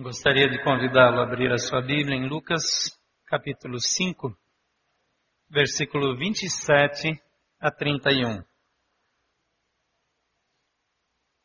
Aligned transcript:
Gostaria 0.00 0.48
de 0.48 0.62
convidá-lo 0.62 1.18
a 1.18 1.24
abrir 1.24 1.50
a 1.50 1.58
sua 1.58 1.80
Bíblia 1.80 2.14
em 2.14 2.28
Lucas, 2.28 2.96
capítulo 3.26 3.80
5, 3.80 4.32
versículo 5.50 6.16
27 6.16 7.20
a 7.58 7.68
31. 7.68 8.44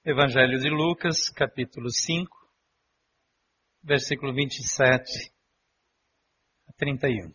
Evangelho 0.05 0.59
de 0.59 0.69
Lucas, 0.69 1.29
capítulo 1.29 1.89
5, 1.89 2.29
versículo 3.81 4.31
27 4.31 5.33
a 6.67 6.73
31. 6.73 7.33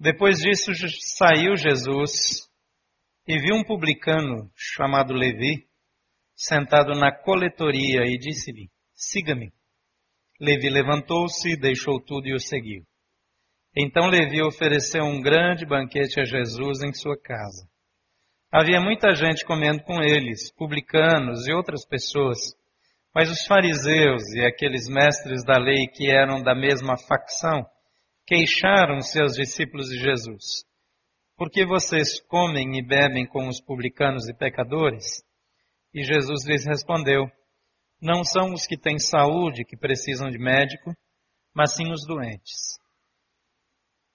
Depois 0.00 0.40
disso 0.40 0.72
saiu 1.16 1.54
Jesus 1.56 2.50
e 3.24 3.38
viu 3.38 3.54
um 3.54 3.62
publicano 3.62 4.50
chamado 4.56 5.14
Levi 5.14 5.70
sentado 6.34 6.98
na 6.98 7.16
coletoria 7.16 8.00
e 8.04 8.18
disse-lhe: 8.18 8.68
Siga-me. 9.00 9.50
Levi 10.38 10.68
levantou-se, 10.68 11.56
deixou 11.56 11.98
tudo 11.98 12.28
e 12.28 12.34
o 12.34 12.38
seguiu. 12.38 12.82
Então 13.74 14.08
Levi 14.08 14.42
ofereceu 14.42 15.04
um 15.04 15.22
grande 15.22 15.64
banquete 15.64 16.20
a 16.20 16.24
Jesus 16.24 16.82
em 16.82 16.92
sua 16.92 17.18
casa. 17.18 17.66
Havia 18.52 18.78
muita 18.78 19.14
gente 19.14 19.44
comendo 19.46 19.82
com 19.84 20.02
eles, 20.02 20.52
publicanos 20.54 21.46
e 21.46 21.52
outras 21.52 21.86
pessoas. 21.86 22.38
Mas 23.14 23.30
os 23.30 23.46
fariseus 23.46 24.22
e 24.34 24.44
aqueles 24.44 24.86
mestres 24.86 25.42
da 25.44 25.56
lei 25.56 25.86
que 25.86 26.10
eram 26.10 26.42
da 26.42 26.54
mesma 26.54 26.98
facção 26.98 27.64
queixaram-se 28.26 29.20
aos 29.20 29.32
discípulos 29.34 29.88
de 29.88 29.98
Jesus. 29.98 30.64
Por 31.38 31.50
que 31.50 31.64
vocês 31.64 32.20
comem 32.20 32.78
e 32.78 32.86
bebem 32.86 33.26
com 33.26 33.48
os 33.48 33.62
publicanos 33.62 34.28
e 34.28 34.34
pecadores? 34.34 35.22
E 35.94 36.04
Jesus 36.04 36.46
lhes 36.46 36.66
respondeu: 36.66 37.30
não 38.00 38.24
são 38.24 38.52
os 38.52 38.66
que 38.66 38.78
têm 38.78 38.98
saúde 38.98 39.64
que 39.64 39.76
precisam 39.76 40.30
de 40.30 40.38
médico, 40.38 40.94
mas 41.54 41.74
sim 41.74 41.92
os 41.92 42.06
doentes. 42.06 42.78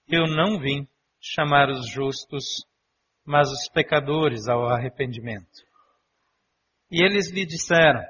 Eu 0.07 0.25
não 0.27 0.59
vim 0.59 0.87
chamar 1.19 1.69
os 1.69 1.89
justos, 1.89 2.45
mas 3.23 3.51
os 3.51 3.69
pecadores 3.69 4.47
ao 4.47 4.67
arrependimento. 4.67 5.63
E 6.91 7.03
eles 7.03 7.31
lhe 7.31 7.45
disseram: 7.45 8.03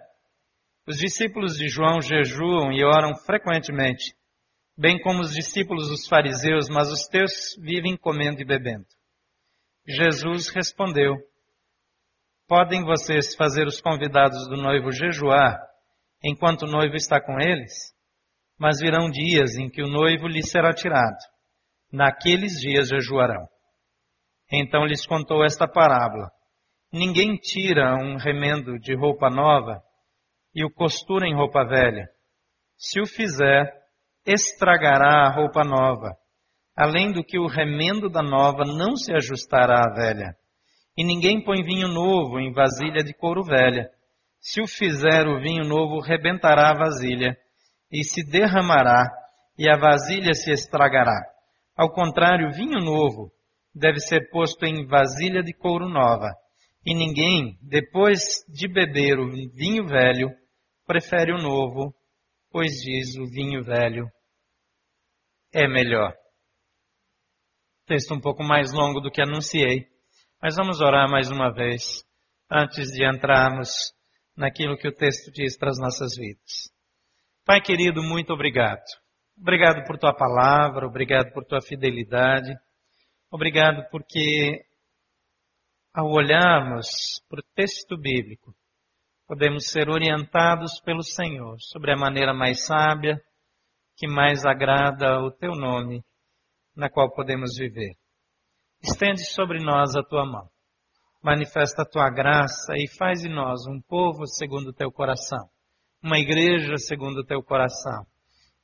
Os 0.88 0.98
discípulos 0.98 1.58
de 1.58 1.68
João 1.68 2.02
jejuam 2.02 2.72
e 2.72 2.84
oram 2.84 3.16
frequentemente, 3.26 4.16
bem 4.78 5.02
como 5.02 5.22
os 5.22 5.34
discípulos 5.34 5.90
dos 5.90 6.08
fariseus, 6.08 6.68
mas 6.70 6.92
os 6.92 7.08
teus 7.08 7.56
vivem 7.58 7.96
comendo 7.98 8.42
e 8.42 8.46
bebendo. 8.46 8.88
Jesus 9.88 10.50
respondeu: 10.50 11.16
Podem 12.48 12.84
vocês 12.84 13.36
fazer 13.36 13.66
os 13.66 13.82
convidados 13.82 14.48
do 14.48 14.56
noivo 14.56 14.92
jejuar 14.92 15.60
enquanto 16.24 16.64
o 16.64 16.72
noivo 16.72 16.96
está 16.96 17.20
com 17.20 17.40
eles? 17.40 17.74
Mas 18.58 18.80
virão 18.80 19.10
dias 19.10 19.56
em 19.56 19.68
que 19.68 19.82
o 19.82 19.88
noivo 19.88 20.28
lhe 20.28 20.44
será 20.44 20.72
tirado. 20.72 21.18
Naqueles 21.92 22.60
dias 22.60 22.90
jejuarão. 22.90 23.48
Então 24.52 24.86
lhes 24.86 25.08
contou 25.08 25.44
esta 25.44 25.68
parábola. 25.68 26.30
Ninguém 26.94 27.36
tira 27.36 27.96
um 27.96 28.16
remendo 28.16 28.78
de 28.80 28.96
roupa 28.96 29.28
nova 29.28 29.82
e 30.54 30.64
o 30.64 30.72
costura 30.72 31.28
em 31.28 31.36
roupa 31.36 31.66
velha. 31.66 32.08
Se 32.78 33.02
o 33.02 33.08
fizer, 33.08 33.74
estragará 34.24 35.26
a 35.26 35.32
roupa 35.34 35.64
nova, 35.64 36.16
além 36.76 37.12
do 37.12 37.24
que 37.24 37.40
o 37.40 37.48
remendo 37.48 38.08
da 38.08 38.22
nova 38.22 38.64
não 38.66 38.96
se 38.96 39.12
ajustará 39.14 39.84
à 39.84 39.94
velha. 39.94 40.38
E 40.98 41.04
ninguém 41.04 41.44
põe 41.44 41.64
vinho 41.64 41.88
novo 41.88 42.40
em 42.40 42.52
vasilha 42.52 43.04
de 43.04 43.14
couro 43.14 43.44
velha. 43.44 43.90
Se 44.40 44.62
o 44.62 44.68
fizer, 44.68 45.28
o 45.28 45.40
vinho 45.40 45.64
novo 45.64 46.00
rebentará 46.00 46.70
a 46.72 46.78
vasilha, 46.78 47.38
e 47.92 48.04
se 48.04 48.24
derramará, 48.24 49.12
e 49.58 49.70
a 49.70 49.78
vasilha 49.78 50.34
se 50.34 50.52
estragará. 50.52 51.22
Ao 51.76 51.92
contrário, 51.92 52.52
vinho 52.52 52.80
novo 52.80 53.32
deve 53.74 54.00
ser 54.00 54.30
posto 54.30 54.66
em 54.66 54.86
vasilha 54.86 55.44
de 55.44 55.54
couro 55.54 55.90
nova. 55.90 56.32
E 56.86 56.94
ninguém, 56.94 57.58
depois 57.62 58.46
de 58.48 58.68
beber 58.68 59.20
o 59.20 59.30
vinho 59.30 59.86
velho, 59.86 60.30
prefere 60.86 61.34
o 61.34 61.42
novo, 61.42 61.94
pois 62.52 62.72
diz 62.74 63.18
o 63.18 63.26
vinho 63.26 63.64
velho 63.64 64.08
é 65.56 65.68
melhor. 65.68 66.14
Texto 67.88 68.14
um 68.14 68.20
pouco 68.20 68.44
mais 68.44 68.74
longo 68.74 69.00
do 69.00 69.10
que 69.10 69.22
anunciei. 69.22 69.88
Mas 70.42 70.56
vamos 70.56 70.82
orar 70.82 71.10
mais 71.10 71.32
uma 71.32 71.52
vez, 71.52 72.06
antes 72.52 72.92
de 72.92 73.06
entrarmos 73.06 73.70
naquilo 74.36 74.78
que 74.78 74.88
o 74.88 74.94
texto 74.94 75.32
diz 75.32 75.58
para 75.58 75.70
as 75.70 75.80
nossas 75.80 76.16
vidas. 76.16 76.72
Pai 77.46 77.62
querido, 77.62 78.04
muito 78.04 78.34
obrigado. 78.34 78.84
Obrigado 79.38 79.86
por 79.86 79.98
tua 79.98 80.14
palavra, 80.14 80.86
obrigado 80.86 81.32
por 81.34 81.46
tua 81.46 81.62
fidelidade, 81.62 82.54
obrigado 83.30 83.90
porque, 83.90 84.66
ao 85.94 86.12
olharmos 86.12 86.88
para 87.30 87.40
o 87.40 87.48
texto 87.54 87.98
bíblico, 87.98 88.56
podemos 89.28 89.68
ser 89.70 89.90
orientados 89.90 90.80
pelo 90.82 91.04
Senhor 91.04 91.58
sobre 91.60 91.92
a 91.92 91.98
maneira 91.98 92.34
mais 92.34 92.66
sábia, 92.66 93.20
que 93.98 94.08
mais 94.08 94.46
agrada 94.46 95.20
o 95.22 95.32
teu 95.32 95.52
nome, 95.52 96.04
na 96.76 96.90
qual 96.90 97.12
podemos 97.14 97.58
viver. 97.58 97.96
Estende 98.88 99.26
sobre 99.26 99.58
nós 99.64 99.96
a 99.96 100.04
tua 100.04 100.24
mão. 100.24 100.48
Manifesta 101.20 101.82
a 101.82 101.90
tua 101.90 102.08
graça 102.08 102.76
e 102.78 102.88
faz 102.88 103.22
de 103.22 103.28
nós 103.28 103.66
um 103.66 103.82
povo 103.82 104.28
segundo 104.28 104.68
o 104.68 104.74
teu 104.74 104.92
coração, 104.92 105.50
uma 106.04 106.20
igreja 106.20 106.78
segundo 106.78 107.22
o 107.22 107.26
teu 107.26 107.42
coração, 107.42 108.06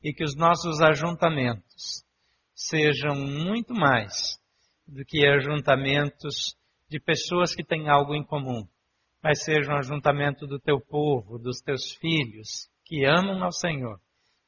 e 0.04 0.14
que 0.14 0.24
os 0.24 0.36
nossos 0.36 0.80
ajuntamentos 0.80 2.06
sejam 2.54 3.16
muito 3.16 3.74
mais 3.74 4.40
do 4.88 5.04
que 5.04 5.26
ajuntamentos 5.26 6.56
de 6.88 7.00
pessoas 7.00 7.56
que 7.56 7.64
têm 7.64 7.90
algo 7.90 8.14
em 8.14 8.24
comum, 8.24 8.64
mas 9.24 9.44
sejam 9.44 9.74
um 9.74 9.80
ajuntamento 9.80 10.46
do 10.46 10.60
teu 10.60 10.80
povo, 10.80 11.40
dos 11.40 11.62
teus 11.62 11.94
filhos, 11.94 12.70
que 12.86 13.06
amam 13.06 13.44
ao 13.44 13.52
Senhor 13.52 14.00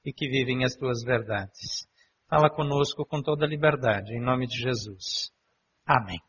e 0.06 0.14
que 0.14 0.30
vivem 0.30 0.64
as 0.64 0.76
tuas 0.76 1.04
verdades. 1.04 1.88
Fala 2.30 2.48
conosco 2.48 3.04
com 3.04 3.24
toda 3.24 3.48
liberdade, 3.48 4.14
em 4.14 4.22
nome 4.22 4.46
de 4.46 4.62
Jesus. 4.62 5.34
Amém. 5.86 6.20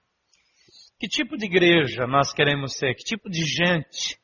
Que 0.98 1.08
tipo 1.08 1.36
de 1.36 1.46
igreja 1.46 2.06
nós 2.06 2.32
queremos 2.32 2.74
ser? 2.74 2.94
Que 2.94 3.04
tipo 3.04 3.28
de 3.28 3.44
gente 3.44 4.18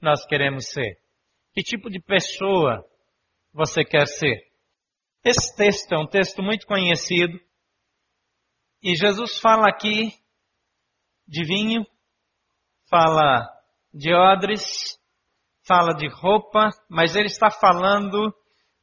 nós 0.00 0.26
queremos 0.26 0.66
ser? 0.66 0.98
Que 1.52 1.62
tipo 1.62 1.88
de 1.90 2.00
pessoa 2.00 2.84
você 3.52 3.84
quer 3.84 4.06
ser? 4.06 4.42
Esse 5.24 5.54
texto 5.56 5.92
é 5.92 5.98
um 5.98 6.06
texto 6.06 6.42
muito 6.42 6.66
conhecido 6.66 7.38
e 8.82 8.96
Jesus 8.96 9.38
fala 9.38 9.68
aqui 9.68 10.12
de 11.26 11.44
vinho, 11.44 11.86
fala 12.90 13.48
de 13.94 14.12
odres, 14.12 14.98
fala 15.66 15.94
de 15.94 16.08
roupa, 16.08 16.68
mas 16.90 17.14
ele 17.14 17.28
está 17.28 17.50
falando 17.50 18.34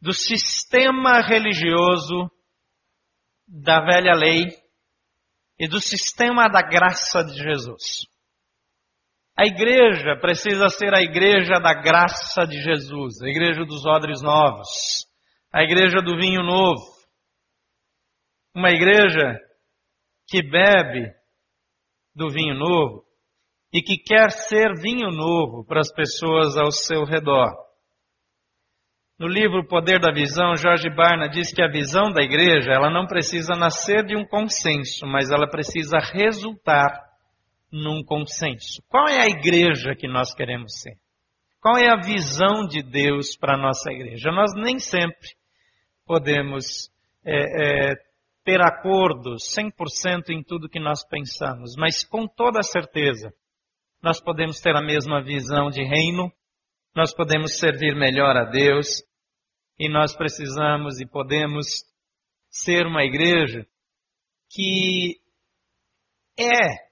do 0.01 0.13
sistema 0.13 1.19
religioso 1.21 2.31
da 3.45 3.81
velha 3.81 4.13
lei 4.13 4.45
e 5.59 5.67
do 5.67 5.81
sistema 5.81 6.47
da 6.47 6.61
graça 6.61 7.23
de 7.23 7.33
Jesus. 7.33 8.07
A 9.37 9.45
igreja 9.45 10.17
precisa 10.19 10.69
ser 10.69 10.93
a 10.93 11.01
igreja 11.01 11.59
da 11.61 11.73
graça 11.73 12.45
de 12.45 12.61
Jesus, 12.61 13.21
a 13.21 13.27
igreja 13.27 13.65
dos 13.65 13.85
odres 13.85 14.21
novos, 14.21 15.05
a 15.51 15.63
igreja 15.63 16.01
do 16.01 16.17
vinho 16.17 16.41
novo. 16.43 16.81
Uma 18.55 18.69
igreja 18.69 19.39
que 20.27 20.41
bebe 20.41 21.13
do 22.15 22.29
vinho 22.29 22.55
novo 22.55 23.05
e 23.71 23.81
que 23.81 23.97
quer 23.97 24.31
ser 24.31 24.73
vinho 24.81 25.09
novo 25.09 25.65
para 25.65 25.79
as 25.79 25.91
pessoas 25.93 26.57
ao 26.57 26.71
seu 26.71 27.03
redor. 27.05 27.68
No 29.19 29.27
livro 29.27 29.67
Poder 29.67 29.99
da 29.99 30.13
Visão, 30.13 30.55
Jorge 30.55 30.89
Barna 30.89 31.27
diz 31.27 31.53
que 31.53 31.61
a 31.61 31.67
visão 31.67 32.09
da 32.09 32.23
igreja, 32.23 32.71
ela 32.71 32.89
não 32.89 33.05
precisa 33.05 33.53
nascer 33.53 34.05
de 34.05 34.15
um 34.15 34.25
consenso, 34.25 35.05
mas 35.05 35.29
ela 35.29 35.45
precisa 35.45 35.97
resultar 35.99 36.97
num 37.69 38.01
consenso. 38.01 38.81
Qual 38.87 39.09
é 39.09 39.19
a 39.21 39.27
igreja 39.27 39.93
que 39.93 40.07
nós 40.07 40.33
queremos 40.33 40.79
ser? 40.79 40.93
Qual 41.61 41.77
é 41.77 41.89
a 41.89 41.99
visão 41.99 42.65
de 42.65 42.81
Deus 42.81 43.35
para 43.35 43.55
a 43.55 43.61
nossa 43.61 43.91
igreja? 43.91 44.31
Nós 44.31 44.53
nem 44.55 44.79
sempre 44.79 45.27
podemos 46.05 46.89
é, 47.25 47.89
é, 47.89 47.93
ter 48.45 48.61
acordos 48.61 49.43
100% 49.53 50.29
em 50.29 50.41
tudo 50.41 50.69
que 50.69 50.79
nós 50.79 51.05
pensamos, 51.05 51.75
mas 51.77 52.05
com 52.05 52.25
toda 52.25 52.63
certeza 52.63 53.33
nós 54.01 54.21
podemos 54.21 54.61
ter 54.61 54.77
a 54.77 54.81
mesma 54.81 55.21
visão 55.21 55.69
de 55.69 55.83
reino, 55.83 56.31
nós 56.95 57.13
podemos 57.13 57.59
servir 57.59 57.93
melhor 57.95 58.37
a 58.37 58.45
Deus, 58.45 59.03
e 59.79 59.87
nós 59.87 60.15
precisamos 60.15 60.99
e 60.99 61.05
podemos 61.05 61.65
ser 62.49 62.85
uma 62.85 63.03
igreja 63.03 63.65
que 64.49 65.21
é 66.37 66.89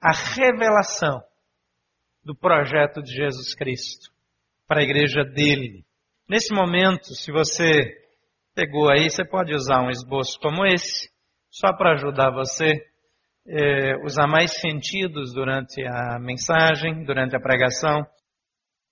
a 0.00 0.12
revelação 0.12 1.20
do 2.22 2.36
projeto 2.36 3.02
de 3.02 3.12
Jesus 3.12 3.54
Cristo 3.54 4.10
para 4.68 4.80
a 4.80 4.84
igreja 4.84 5.24
dele. 5.24 5.84
Nesse 6.28 6.54
momento, 6.54 7.14
se 7.14 7.32
você 7.32 8.00
pegou 8.54 8.90
aí, 8.90 9.10
você 9.10 9.24
pode 9.24 9.52
usar 9.52 9.82
um 9.82 9.90
esboço 9.90 10.38
como 10.38 10.64
esse, 10.64 11.10
só 11.50 11.72
para 11.76 11.94
ajudar 11.94 12.30
você 12.30 12.86
é, 13.46 13.96
usar 14.04 14.28
mais 14.28 14.52
sentidos 14.60 15.34
durante 15.34 15.84
a 15.84 16.18
mensagem, 16.20 17.04
durante 17.04 17.34
a 17.34 17.40
pregação 17.40 18.06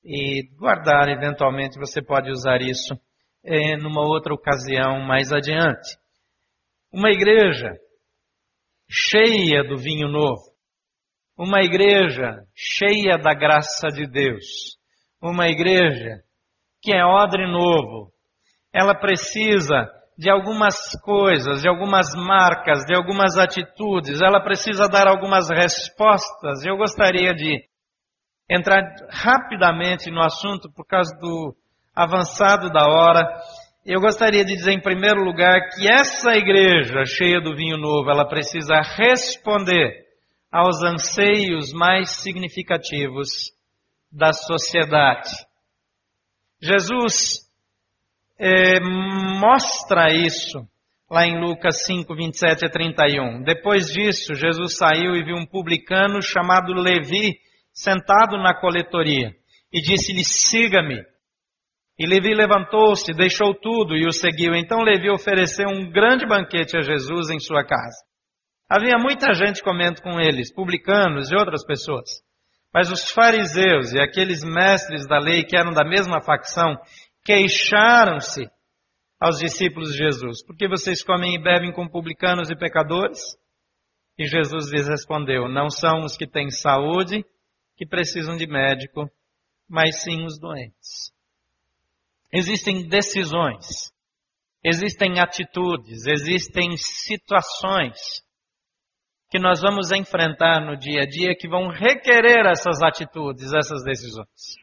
e 0.05 0.49
guardar, 0.56 1.09
eventualmente 1.09 1.79
você 1.79 2.03
pode 2.03 2.31
usar 2.31 2.61
isso 2.61 2.99
é, 3.45 3.77
numa 3.77 4.03
outra 4.03 4.35
ocasião 4.35 5.01
mais 5.01 5.33
adiante. 5.33 5.99
Uma 6.93 7.11
igreja 7.11 7.73
cheia 8.89 9.63
do 9.63 9.77
vinho 9.77 10.09
novo, 10.09 10.43
uma 11.39 11.63
igreja 11.63 12.45
cheia 12.55 13.17
da 13.17 13.33
graça 13.33 13.89
de 13.89 14.07
Deus, 14.07 14.77
uma 15.23 15.49
igreja 15.49 16.23
que 16.83 16.93
é 16.93 17.05
odre 17.05 17.47
novo, 17.47 18.13
ela 18.73 18.95
precisa 18.95 19.89
de 20.19 20.29
algumas 20.29 20.77
coisas, 21.03 21.63
de 21.63 21.69
algumas 21.69 22.15
marcas, 22.15 22.85
de 22.85 22.95
algumas 22.95 23.39
atitudes, 23.39 24.21
ela 24.21 24.43
precisa 24.43 24.87
dar 24.87 25.09
algumas 25.09 25.49
respostas. 25.49 26.65
Eu 26.65 26.77
gostaria 26.77 27.33
de 27.33 27.65
entrar 28.49 28.83
rapidamente 29.09 30.11
no 30.11 30.21
assunto 30.21 30.71
por 30.75 30.85
causa 30.87 31.17
do 31.19 31.57
avançado 32.02 32.70
da 32.70 32.87
hora. 32.87 33.26
Eu 33.85 34.00
gostaria 34.00 34.44
de 34.44 34.55
dizer, 34.55 34.73
em 34.73 34.81
primeiro 34.81 35.23
lugar, 35.23 35.69
que 35.70 35.91
essa 35.91 36.32
igreja 36.32 37.05
cheia 37.05 37.41
do 37.41 37.55
vinho 37.55 37.76
novo, 37.76 38.11
ela 38.11 38.26
precisa 38.26 38.81
responder 38.81 40.06
aos 40.50 40.82
anseios 40.82 41.73
mais 41.73 42.11
significativos 42.23 43.52
da 44.11 44.32
sociedade. 44.32 45.31
Jesus 46.61 47.49
é, 48.38 48.81
mostra 48.81 50.12
isso 50.12 50.67
lá 51.11 51.26
em 51.26 51.41
Lucas 51.41 51.85
5, 51.85 52.14
27 52.14 52.67
a 52.67 52.70
31. 52.70 53.43
Depois 53.43 53.87
disso, 53.87 54.35
Jesus 54.35 54.76
saiu 54.76 55.17
e 55.17 55.25
viu 55.25 55.37
um 55.37 55.47
publicano 55.47 56.23
chamado 56.23 56.73
Levi 56.73 57.38
sentado 57.73 58.37
na 58.37 58.55
coletoria 58.58 59.35
e 59.73 59.81
disse-lhe: 59.81 60.25
Siga-me. 60.25 61.10
E 62.00 62.06
Levi 62.06 62.32
levantou-se, 62.32 63.12
deixou 63.12 63.55
tudo 63.55 63.94
e 63.94 64.06
o 64.06 64.11
seguiu. 64.11 64.55
Então 64.55 64.81
Levi 64.81 65.11
ofereceu 65.11 65.69
um 65.69 65.91
grande 65.91 66.26
banquete 66.26 66.75
a 66.75 66.81
Jesus 66.81 67.29
em 67.29 67.38
sua 67.38 67.62
casa. 67.62 67.99
Havia 68.70 68.97
muita 68.97 69.35
gente 69.35 69.62
comendo 69.62 70.00
com 70.00 70.19
eles, 70.19 70.50
publicanos 70.50 71.31
e 71.31 71.37
outras 71.37 71.62
pessoas. 71.62 72.08
Mas 72.73 72.91
os 72.91 73.11
fariseus 73.11 73.93
e 73.93 74.00
aqueles 74.00 74.43
mestres 74.43 75.06
da 75.06 75.19
lei 75.19 75.44
que 75.44 75.55
eram 75.55 75.73
da 75.73 75.85
mesma 75.85 76.23
facção 76.23 76.75
queixaram-se 77.23 78.49
aos 79.20 79.38
discípulos 79.38 79.93
de 79.93 79.99
Jesus: 79.99 80.43
Por 80.43 80.56
que 80.56 80.67
vocês 80.67 81.05
comem 81.05 81.35
e 81.35 81.43
bebem 81.43 81.70
com 81.70 81.87
publicanos 81.87 82.49
e 82.49 82.56
pecadores? 82.56 83.20
E 84.19 84.25
Jesus 84.25 84.73
lhes 84.73 84.88
respondeu: 84.88 85.50
Não 85.50 85.69
são 85.69 86.05
os 86.06 86.17
que 86.17 86.26
têm 86.26 86.49
saúde 86.49 87.23
que 87.76 87.85
precisam 87.85 88.38
de 88.38 88.47
médico, 88.47 89.06
mas 89.69 90.00
sim 90.02 90.25
os 90.25 90.41
doentes. 90.41 91.20
Existem 92.32 92.87
decisões, 92.88 93.93
existem 94.65 95.19
atitudes, 95.19 96.06
existem 96.06 96.77
situações 96.77 98.23
que 99.31 99.38
nós 99.38 99.61
vamos 99.61 99.91
enfrentar 99.93 100.61
no 100.61 100.77
dia 100.77 101.03
a 101.03 101.06
dia 101.06 101.37
que 101.37 101.49
vão 101.49 101.69
requerer 101.69 102.47
essas 102.47 102.82
atitudes, 102.82 103.53
essas 103.53 103.82
decisões. 103.85 104.56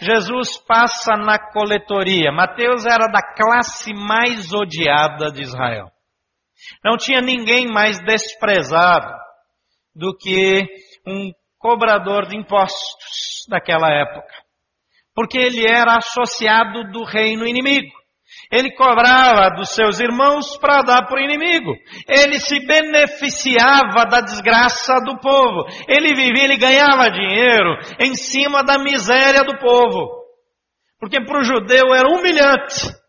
Jesus 0.00 0.58
passa 0.58 1.16
na 1.16 1.38
coletoria. 1.38 2.32
Mateus 2.32 2.84
era 2.84 3.06
da 3.06 3.22
classe 3.22 3.92
mais 3.94 4.52
odiada 4.52 5.30
de 5.30 5.42
Israel. 5.42 5.90
Não 6.84 6.96
tinha 6.96 7.20
ninguém 7.20 7.66
mais 7.66 8.00
desprezado 8.00 9.12
do 9.94 10.16
que 10.16 10.62
um 11.06 11.32
cobrador 11.58 12.26
de 12.26 12.36
impostos 12.36 13.46
daquela 13.48 13.88
época. 13.90 14.43
Porque 15.14 15.38
ele 15.38 15.66
era 15.66 15.96
associado 15.96 16.90
do 16.90 17.04
reino 17.04 17.46
inimigo. 17.46 17.92
Ele 18.50 18.74
cobrava 18.74 19.54
dos 19.54 19.70
seus 19.70 20.00
irmãos 20.00 20.56
para 20.58 20.82
dar 20.82 21.06
para 21.06 21.20
o 21.20 21.24
inimigo. 21.24 21.72
Ele 22.08 22.40
se 22.40 22.58
beneficiava 22.66 24.04
da 24.10 24.20
desgraça 24.20 24.94
do 25.04 25.18
povo. 25.18 25.66
Ele 25.88 26.14
vivia, 26.14 26.44
ele 26.44 26.56
ganhava 26.56 27.10
dinheiro 27.10 27.78
em 28.00 28.14
cima 28.14 28.64
da 28.64 28.78
miséria 28.78 29.44
do 29.44 29.58
povo. 29.58 30.24
Porque 30.98 31.24
para 31.24 31.40
o 31.40 31.44
judeu 31.44 31.94
era 31.94 32.08
humilhante 32.08 33.04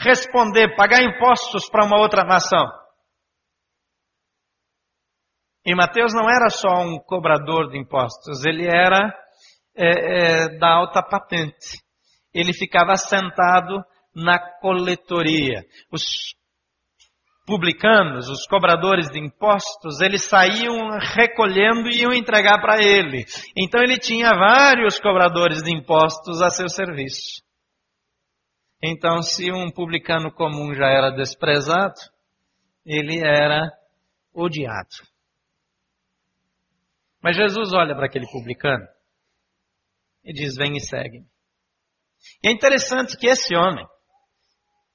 responder, 0.00 0.74
pagar 0.74 1.02
impostos 1.02 1.68
para 1.68 1.84
uma 1.84 2.00
outra 2.00 2.24
nação. 2.24 2.66
E 5.64 5.74
Mateus 5.74 6.14
não 6.14 6.28
era 6.28 6.48
só 6.48 6.80
um 6.80 6.98
cobrador 6.98 7.68
de 7.68 7.78
impostos, 7.78 8.44
ele 8.46 8.66
era 8.66 9.14
é, 9.80 9.86
é, 10.44 10.58
da 10.58 10.74
alta 10.74 11.02
patente. 11.02 11.80
Ele 12.34 12.52
ficava 12.52 12.94
sentado 12.96 13.82
na 14.14 14.38
coletoria. 14.60 15.64
Os 15.90 16.34
publicanos, 17.46 18.28
os 18.28 18.46
cobradores 18.46 19.08
de 19.10 19.18
impostos, 19.18 20.02
eles 20.02 20.28
saíam 20.28 20.98
recolhendo 20.98 21.88
e 21.88 22.02
iam 22.02 22.12
entregar 22.12 22.60
para 22.60 22.76
ele. 22.82 23.24
Então 23.56 23.80
ele 23.82 23.98
tinha 23.98 24.28
vários 24.30 25.00
cobradores 25.00 25.62
de 25.62 25.72
impostos 25.72 26.42
a 26.42 26.50
seu 26.50 26.68
serviço. 26.68 27.42
Então, 28.82 29.22
se 29.22 29.50
um 29.50 29.70
publicano 29.70 30.30
comum 30.30 30.74
já 30.74 30.86
era 30.86 31.10
desprezado, 31.10 32.00
ele 32.84 33.18
era 33.18 33.70
odiado. 34.34 35.08
Mas 37.22 37.36
Jesus 37.36 37.72
olha 37.72 37.94
para 37.94 38.06
aquele 38.06 38.26
publicano 38.26 38.86
e 40.30 40.32
diz: 40.32 40.54
Vem 40.56 40.76
e 40.76 40.80
segue-me. 40.80 41.26
E 42.42 42.48
é 42.48 42.52
interessante 42.52 43.16
que 43.16 43.26
esse 43.26 43.54
homem, 43.56 43.84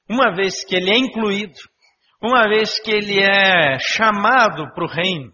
uma 0.10 0.34
vez 0.34 0.64
que 0.64 0.76
ele 0.76 0.92
é 0.92 0.98
incluído, 0.98 1.60
uma 2.22 2.48
vez 2.48 2.80
que 2.80 2.92
ele 2.92 3.20
é 3.20 3.78
chamado 3.80 4.72
para 4.74 4.84
o 4.84 4.88
reino, 4.88 5.34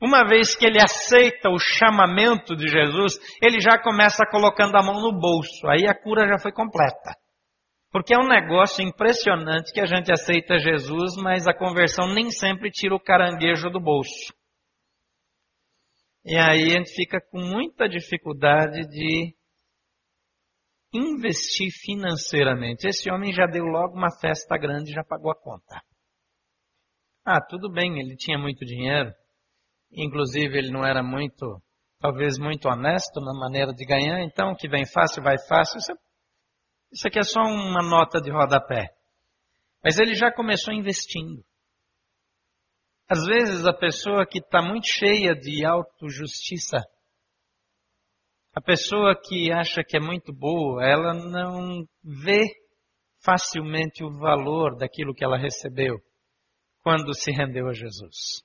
uma 0.00 0.26
vez 0.26 0.54
que 0.54 0.66
ele 0.66 0.80
aceita 0.80 1.48
o 1.48 1.58
chamamento 1.58 2.56
de 2.56 2.68
Jesus, 2.68 3.18
ele 3.42 3.60
já 3.60 3.78
começa 3.80 4.24
colocando 4.30 4.76
a 4.76 4.82
mão 4.82 5.00
no 5.00 5.12
bolso. 5.12 5.66
Aí 5.68 5.86
a 5.86 5.94
cura 5.94 6.26
já 6.26 6.38
foi 6.38 6.52
completa. 6.52 7.16
Porque 7.90 8.14
é 8.14 8.18
um 8.18 8.26
negócio 8.26 8.82
impressionante 8.82 9.72
que 9.72 9.80
a 9.80 9.86
gente 9.86 10.10
aceita 10.10 10.58
Jesus, 10.58 11.14
mas 11.22 11.46
a 11.46 11.54
conversão 11.54 12.12
nem 12.14 12.30
sempre 12.30 12.70
tira 12.70 12.94
o 12.94 13.00
caranguejo 13.00 13.70
do 13.70 13.78
bolso. 13.78 14.32
E 16.24 16.36
aí 16.36 16.70
a 16.70 16.78
gente 16.78 16.94
fica 16.94 17.20
com 17.20 17.40
muita 17.40 17.88
dificuldade 17.88 18.88
de 18.88 19.34
investir 20.92 21.70
financeiramente. 21.72 22.86
Esse 22.86 23.10
homem 23.10 23.32
já 23.32 23.46
deu 23.46 23.64
logo 23.64 23.96
uma 23.96 24.10
festa 24.20 24.56
grande 24.58 24.92
já 24.92 25.02
pagou 25.02 25.30
a 25.30 25.34
conta. 25.34 25.82
Ah, 27.24 27.40
tudo 27.40 27.70
bem, 27.70 27.98
ele 27.98 28.16
tinha 28.16 28.38
muito 28.38 28.64
dinheiro. 28.64 29.12
Inclusive, 29.92 30.58
ele 30.58 30.70
não 30.70 30.84
era 30.84 31.02
muito, 31.02 31.62
talvez 32.00 32.38
muito 32.38 32.68
honesto 32.68 33.20
na 33.20 33.32
maneira 33.32 33.72
de 33.72 33.84
ganhar. 33.84 34.20
Então, 34.22 34.52
o 34.52 34.56
que 34.56 34.68
vem 34.68 34.84
fácil, 34.84 35.22
vai 35.22 35.36
fácil. 35.48 35.78
Isso, 35.78 35.92
é, 35.92 35.94
isso 36.92 37.08
aqui 37.08 37.18
é 37.18 37.22
só 37.22 37.40
uma 37.40 37.82
nota 37.82 38.20
de 38.20 38.30
rodapé. 38.30 38.88
Mas 39.84 39.98
ele 39.98 40.14
já 40.14 40.32
começou 40.32 40.74
investindo. 40.74 41.44
Às 43.08 43.24
vezes, 43.26 43.66
a 43.66 43.72
pessoa 43.74 44.26
que 44.26 44.38
está 44.38 44.62
muito 44.62 44.86
cheia 44.86 45.34
de 45.34 45.64
autojustiça, 45.64 46.78
a 48.54 48.60
pessoa 48.60 49.18
que 49.18 49.50
acha 49.50 49.82
que 49.82 49.96
é 49.96 50.00
muito 50.00 50.32
boa, 50.32 50.84
ela 50.84 51.14
não 51.14 51.86
vê 52.04 52.42
facilmente 53.24 54.04
o 54.04 54.10
valor 54.18 54.76
daquilo 54.76 55.14
que 55.14 55.24
ela 55.24 55.38
recebeu 55.38 55.96
quando 56.82 57.14
se 57.14 57.30
rendeu 57.30 57.68
a 57.68 57.72
Jesus. 57.72 58.42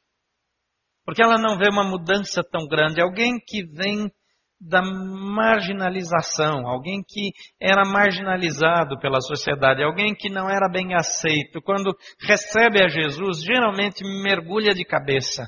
Porque 1.04 1.24
ela 1.24 1.38
não 1.38 1.58
vê 1.58 1.68
uma 1.70 1.84
mudança 1.84 2.42
tão 2.44 2.68
grande. 2.68 3.02
Alguém 3.02 3.40
que 3.40 3.64
vem 3.66 4.12
da 4.60 4.82
marginalização, 4.82 6.68
alguém 6.68 7.04
que 7.08 7.32
era 7.62 7.84
marginalizado 7.86 8.98
pela 9.00 9.22
sociedade, 9.22 9.84
alguém 9.84 10.16
que 10.16 10.30
não 10.30 10.50
era 10.50 10.70
bem 10.70 10.96
aceito, 10.96 11.62
quando 11.62 11.96
recebe 12.20 12.84
a 12.84 12.88
Jesus, 12.88 13.44
geralmente 13.44 14.04
mergulha 14.24 14.74
de 14.74 14.84
cabeça. 14.84 15.48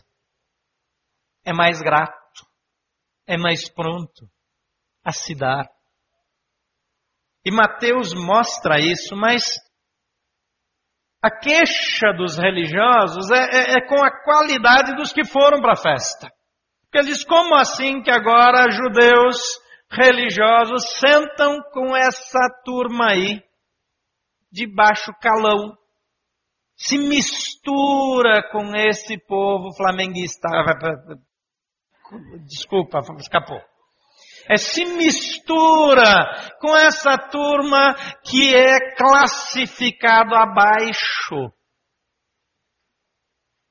É 1.44 1.52
mais 1.52 1.82
grato, 1.82 2.46
é 3.26 3.38
mais 3.38 3.68
pronto, 3.70 4.30
a 5.10 5.12
se 5.12 5.36
dar. 5.36 5.68
E 7.44 7.52
Mateus 7.52 8.14
mostra 8.14 8.80
isso, 8.80 9.16
mas 9.16 9.44
a 11.22 11.32
queixa 11.32 12.14
dos 12.16 12.38
religiosos 12.38 13.30
é, 13.32 13.44
é, 13.44 13.78
é 13.78 13.88
com 13.88 14.02
a 14.04 14.24
qualidade 14.24 14.96
dos 14.96 15.12
que 15.12 15.26
foram 15.26 15.60
para 15.60 15.74
a 15.74 15.82
festa. 15.82 16.32
Porque 16.84 17.00
eles 17.00 17.24
como 17.24 17.56
assim 17.56 18.02
que 18.02 18.12
agora 18.12 18.72
judeus 18.72 19.38
religiosos 19.92 20.98
sentam 21.00 21.62
com 21.72 21.96
essa 21.96 22.40
turma 22.64 23.12
aí, 23.12 23.42
de 24.52 24.68
baixo 24.68 25.12
calão, 25.22 25.76
se 26.76 26.98
mistura 26.98 28.50
com 28.52 28.76
esse 28.76 29.18
povo 29.26 29.76
flamenguista. 29.76 30.48
Desculpa, 32.48 33.00
escapou. 33.20 33.60
É, 34.50 34.58
se 34.58 34.84
mistura 34.84 36.58
com 36.60 36.76
essa 36.76 37.16
turma 37.30 37.94
que 38.24 38.56
é 38.56 38.96
classificado 38.96 40.34
abaixo 40.34 41.54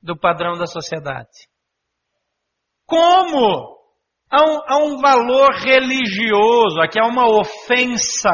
do 0.01 0.17
padrão 0.17 0.57
da 0.57 0.65
sociedade. 0.65 1.49
Como? 2.85 3.77
Há 4.31 4.43
um, 4.43 4.61
há 4.67 4.77
um 4.77 5.01
valor 5.01 5.51
religioso, 5.55 6.79
aqui 6.79 6.97
há 6.97 7.05
uma 7.05 7.27
ofensa. 7.27 8.29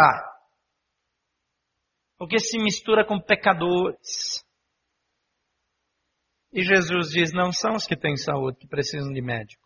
Porque 2.17 2.37
se 2.37 2.59
mistura 2.59 3.05
com 3.05 3.19
pecadores. 3.19 4.45
E 6.53 6.61
Jesus 6.61 7.09
diz: 7.09 7.33
não 7.33 7.51
são 7.51 7.73
os 7.73 7.87
que 7.87 7.97
têm 7.97 8.15
saúde 8.15 8.59
que 8.59 8.67
precisam 8.67 9.11
de 9.11 9.21
médico. 9.21 9.64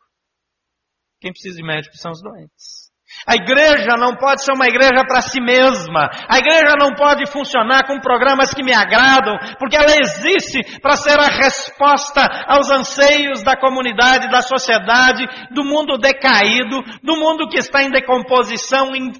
Quem 1.20 1.32
precisa 1.32 1.58
de 1.58 1.64
médico 1.64 1.96
são 1.98 2.12
os 2.12 2.22
doentes. 2.22 2.90
A 3.26 3.36
igreja 3.36 3.98
não 3.98 4.16
pode 4.16 4.44
ser 4.44 4.54
uma 4.54 4.68
igreja 4.68 5.04
para 5.06 5.22
si 5.22 5.42
mesma. 5.42 6.10
A 6.30 6.38
igreja 6.38 6.76
não 6.80 6.94
pode 6.94 7.30
funcionar 7.30 7.86
com 7.86 8.00
programas 8.00 8.54
que 8.54 8.64
me 8.64 8.74
agradam, 8.74 9.36
porque 9.58 9.76
ela 9.76 9.98
existe 10.00 10.80
para 10.80 10.96
ser 10.96 11.20
a 11.20 11.28
resposta 11.28 12.22
aos 12.48 12.70
anseios 12.70 13.44
da 13.44 13.58
comunidade, 13.58 14.30
da 14.30 14.42
sociedade, 14.42 15.26
do 15.52 15.66
mundo 15.66 15.98
decaído, 15.98 16.82
do 17.04 17.18
mundo 17.18 17.50
que 17.50 17.58
está 17.58 17.84
em 17.84 17.92
decomposição, 17.92 18.96
em, 18.96 19.12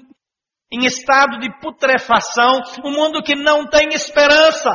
em 0.72 0.86
estado 0.86 1.38
de 1.38 1.50
putrefação, 1.60 2.60
um 2.84 2.92
mundo 2.92 3.22
que 3.22 3.34
não 3.34 3.66
tem 3.66 3.88
esperança. 3.88 4.70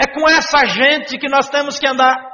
É 0.00 0.06
com 0.06 0.28
essa 0.28 0.66
gente 0.66 1.18
que 1.18 1.28
nós 1.28 1.48
temos 1.50 1.78
que 1.78 1.86
andar. 1.86 2.33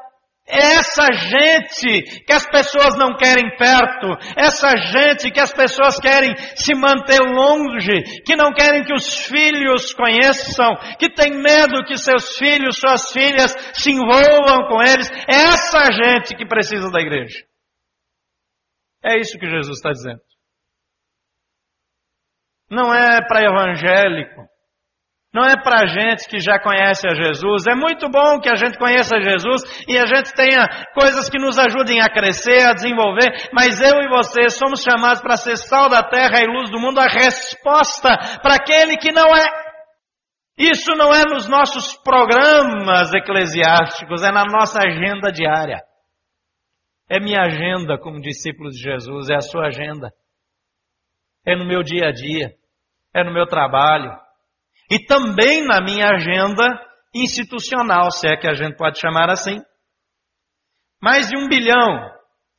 Essa 0.50 1.12
gente 1.12 2.24
que 2.24 2.32
as 2.32 2.46
pessoas 2.46 2.96
não 2.98 3.16
querem 3.16 3.56
perto, 3.56 4.08
essa 4.36 4.76
gente 4.76 5.30
que 5.30 5.40
as 5.40 5.52
pessoas 5.52 5.98
querem 5.98 6.34
se 6.56 6.74
manter 6.74 7.20
longe, 7.20 8.22
que 8.24 8.36
não 8.36 8.52
querem 8.52 8.82
que 8.84 8.92
os 8.92 9.26
filhos 9.26 9.94
conheçam, 9.94 10.76
que 10.98 11.12
tem 11.12 11.30
medo 11.40 11.84
que 11.86 11.96
seus 11.96 12.36
filhos, 12.36 12.78
suas 12.78 13.12
filhas 13.12 13.54
se 13.74 13.92
envolvam 13.92 14.68
com 14.68 14.82
eles. 14.82 15.10
É 15.28 15.52
essa 15.52 15.92
gente 15.92 16.34
que 16.36 16.46
precisa 16.46 16.90
da 16.90 17.00
igreja. 17.00 17.38
É 19.02 19.18
isso 19.18 19.38
que 19.38 19.48
Jesus 19.48 19.78
está 19.78 19.90
dizendo. 19.90 20.20
Não 22.70 22.94
é 22.94 23.18
para 23.26 23.44
evangélico, 23.44 24.49
não 25.32 25.44
é 25.44 25.54
para 25.62 25.86
gente 25.86 26.28
que 26.28 26.40
já 26.40 26.58
conhece 26.58 27.06
a 27.06 27.14
Jesus. 27.14 27.64
É 27.68 27.74
muito 27.74 28.08
bom 28.08 28.40
que 28.40 28.50
a 28.50 28.56
gente 28.56 28.76
conheça 28.76 29.22
Jesus 29.22 29.62
e 29.86 29.96
a 29.96 30.04
gente 30.04 30.34
tenha 30.34 30.66
coisas 30.92 31.30
que 31.30 31.38
nos 31.38 31.56
ajudem 31.56 32.00
a 32.00 32.08
crescer, 32.08 32.66
a 32.66 32.72
desenvolver, 32.72 33.48
mas 33.52 33.80
eu 33.80 34.00
e 34.02 34.08
você 34.08 34.48
somos 34.50 34.82
chamados 34.82 35.22
para 35.22 35.36
ser 35.36 35.56
sal 35.56 35.88
da 35.88 36.02
terra 36.02 36.42
e 36.42 36.46
luz 36.46 36.68
do 36.68 36.80
mundo, 36.80 36.98
a 36.98 37.06
resposta 37.06 38.10
para 38.42 38.56
aquele 38.56 38.96
que 38.96 39.12
não 39.12 39.28
é. 39.28 39.70
Isso 40.58 40.90
não 40.96 41.14
é 41.14 41.22
nos 41.24 41.48
nossos 41.48 41.96
programas 42.02 43.14
eclesiásticos, 43.14 44.24
é 44.24 44.32
na 44.32 44.44
nossa 44.44 44.80
agenda 44.80 45.30
diária. 45.30 45.80
É 47.08 47.20
minha 47.20 47.42
agenda 47.42 47.96
como 47.96 48.20
discípulo 48.20 48.68
de 48.68 48.78
Jesus, 48.78 49.30
é 49.30 49.36
a 49.36 49.40
sua 49.40 49.68
agenda. 49.68 50.12
É 51.46 51.56
no 51.56 51.64
meu 51.64 51.84
dia 51.84 52.08
a 52.08 52.12
dia, 52.12 52.52
é 53.14 53.22
no 53.22 53.32
meu 53.32 53.46
trabalho 53.46 54.10
e 54.90 55.04
também 55.06 55.64
na 55.64 55.80
minha 55.80 56.08
agenda 56.08 56.64
institucional, 57.14 58.10
se 58.10 58.26
é 58.26 58.36
que 58.36 58.48
a 58.48 58.54
gente 58.54 58.76
pode 58.76 58.98
chamar 58.98 59.30
assim. 59.30 59.60
Mais 61.00 61.28
de 61.28 61.36
um 61.38 61.48
bilhão, 61.48 62.10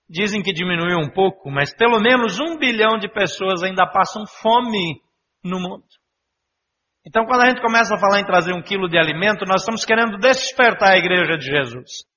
dizem 0.10 0.42
que 0.42 0.54
diminuiu 0.54 0.98
um 0.98 1.12
pouco, 1.12 1.52
mas 1.52 1.76
pelo 1.76 2.00
menos 2.00 2.40
um 2.40 2.58
bilhão 2.58 2.98
de 2.98 3.10
pessoas 3.10 3.64
ainda 3.64 3.86
passam 3.86 4.26
fome 4.26 5.02
no 5.44 5.60
mundo. 5.60 5.86
Então, 7.06 7.26
quando 7.26 7.42
a 7.42 7.50
gente 7.50 7.62
começa 7.62 7.96
a 7.96 8.00
falar 8.00 8.20
em 8.20 8.26
trazer 8.26 8.54
um 8.54 8.62
quilo 8.62 8.88
de 8.88 8.98
alimento, 8.98 9.46
nós 9.46 9.62
estamos 9.62 9.84
querendo 9.84 10.18
despertar 10.18 10.94
a 10.94 10.98
igreja 10.98 11.38
de 11.38 11.46
Jesus. 11.46 12.11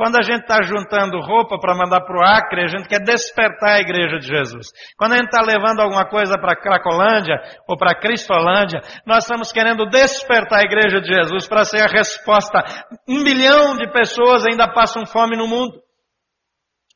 Quando 0.00 0.16
a 0.16 0.22
gente 0.22 0.40
está 0.40 0.62
juntando 0.62 1.20
roupa 1.20 1.58
para 1.60 1.76
mandar 1.76 2.00
para 2.00 2.16
o 2.16 2.24
Acre, 2.24 2.64
a 2.64 2.68
gente 2.68 2.88
quer 2.88 3.00
despertar 3.04 3.72
a 3.74 3.80
igreja 3.80 4.18
de 4.18 4.28
Jesus. 4.28 4.68
Quando 4.96 5.12
a 5.12 5.16
gente 5.16 5.26
está 5.26 5.42
levando 5.42 5.80
alguma 5.80 6.08
coisa 6.08 6.38
para 6.40 6.56
Cracolândia 6.56 7.34
ou 7.68 7.76
para 7.76 7.94
Cristolândia, 8.00 8.80
nós 9.04 9.24
estamos 9.24 9.52
querendo 9.52 9.84
despertar 9.90 10.60
a 10.60 10.64
igreja 10.64 11.02
de 11.02 11.06
Jesus 11.06 11.46
para 11.46 11.66
ser 11.66 11.82
a 11.82 11.86
resposta. 11.86 12.64
Um 13.06 13.22
bilhão 13.22 13.76
de 13.76 13.92
pessoas 13.92 14.46
ainda 14.46 14.72
passam 14.72 15.04
fome 15.04 15.36
no 15.36 15.46
mundo. 15.46 15.78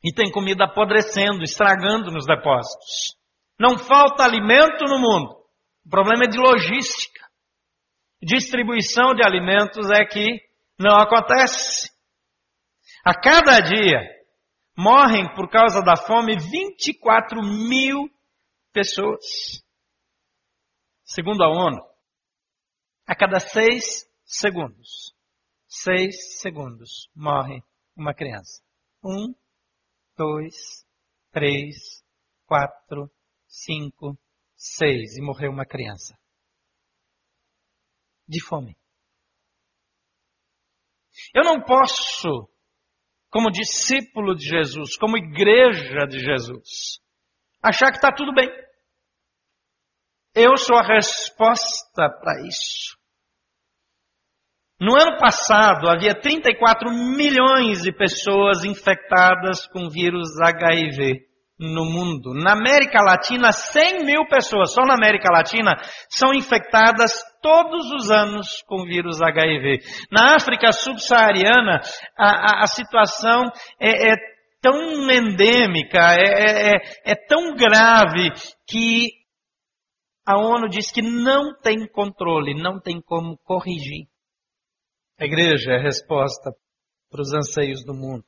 E 0.02 0.10
tem 0.10 0.32
comida 0.32 0.64
apodrecendo, 0.64 1.42
estragando 1.42 2.10
nos 2.10 2.24
depósitos. 2.24 3.18
Não 3.60 3.76
falta 3.76 4.24
alimento 4.24 4.82
no 4.88 4.98
mundo. 4.98 5.28
O 5.84 5.90
problema 5.90 6.24
é 6.24 6.28
de 6.28 6.38
logística. 6.38 7.20
Distribuição 8.22 9.14
de 9.14 9.22
alimentos 9.22 9.90
é 9.90 10.06
que 10.06 10.40
não 10.80 10.96
acontece. 10.96 11.92
A 13.06 13.12
cada 13.12 13.60
dia 13.60 14.00
morrem 14.74 15.28
por 15.34 15.50
causa 15.50 15.82
da 15.82 15.94
fome 15.94 16.38
24 16.38 17.42
mil 17.42 18.08
pessoas. 18.72 19.62
Segundo 21.04 21.44
a 21.44 21.48
ONU, 21.50 21.82
a 23.06 23.14
cada 23.14 23.38
seis 23.38 24.10
segundos, 24.24 25.14
seis 25.68 26.40
segundos, 26.40 27.10
morre 27.14 27.62
uma 27.94 28.14
criança. 28.14 28.62
Um, 29.04 29.34
dois, 30.16 30.86
três, 31.30 32.02
quatro, 32.46 33.12
cinco, 33.46 34.18
seis. 34.56 35.18
E 35.18 35.20
morreu 35.20 35.50
uma 35.50 35.66
criança. 35.66 36.18
De 38.26 38.42
fome. 38.42 38.74
Eu 41.34 41.44
não 41.44 41.62
posso 41.62 42.48
como 43.34 43.50
discípulo 43.50 44.32
de 44.36 44.44
Jesus, 44.48 44.96
como 44.96 45.18
igreja 45.18 46.06
de 46.08 46.20
Jesus, 46.20 47.00
achar 47.60 47.90
que 47.90 47.96
está 47.96 48.12
tudo 48.14 48.32
bem. 48.32 48.48
Eu 50.32 50.56
sou 50.56 50.76
a 50.76 50.86
resposta 50.86 52.08
para 52.08 52.46
isso. 52.46 52.96
No 54.80 54.94
ano 54.94 55.18
passado, 55.18 55.88
havia 55.88 56.14
34 56.14 56.88
milhões 56.92 57.82
de 57.82 57.90
pessoas 57.90 58.64
infectadas 58.64 59.66
com 59.66 59.88
vírus 59.88 60.40
HIV 60.40 61.26
no 61.58 61.84
mundo. 61.84 62.34
Na 62.34 62.52
América 62.52 63.00
Latina, 63.00 63.52
100 63.52 64.04
mil 64.04 64.26
pessoas, 64.26 64.72
só 64.72 64.82
na 64.82 64.94
América 64.94 65.30
Latina, 65.30 65.76
são 66.08 66.34
infectadas 66.34 67.12
todos 67.40 67.90
os 67.92 68.10
anos 68.10 68.62
com 68.66 68.84
vírus 68.84 69.22
HIV. 69.22 69.80
Na 70.10 70.34
África 70.34 70.72
subsaariana, 70.72 71.80
a, 72.18 72.28
a, 72.28 72.64
a 72.64 72.66
situação 72.66 73.44
é, 73.80 74.12
é, 74.12 74.16
tão 74.60 75.10
endêmica, 75.10 75.98
é, 75.98 76.22
é, 76.22 76.74
é, 76.74 77.12
é 77.12 77.14
tão 77.14 77.54
grave 77.54 78.30
que 78.66 79.10
a 80.26 80.38
ONU 80.38 80.68
diz 80.68 80.90
que 80.90 81.02
não 81.02 81.54
tem 81.60 81.86
controle, 81.86 82.54
não 82.54 82.80
tem 82.80 83.00
como 83.00 83.38
corrigir. 83.44 84.08
A 85.20 85.24
igreja 85.24 85.72
é 85.72 85.76
a 85.76 85.82
resposta 85.82 86.50
para 87.10 87.20
os 87.20 87.32
anseios 87.32 87.84
do 87.84 87.94
mundo. 87.94 88.24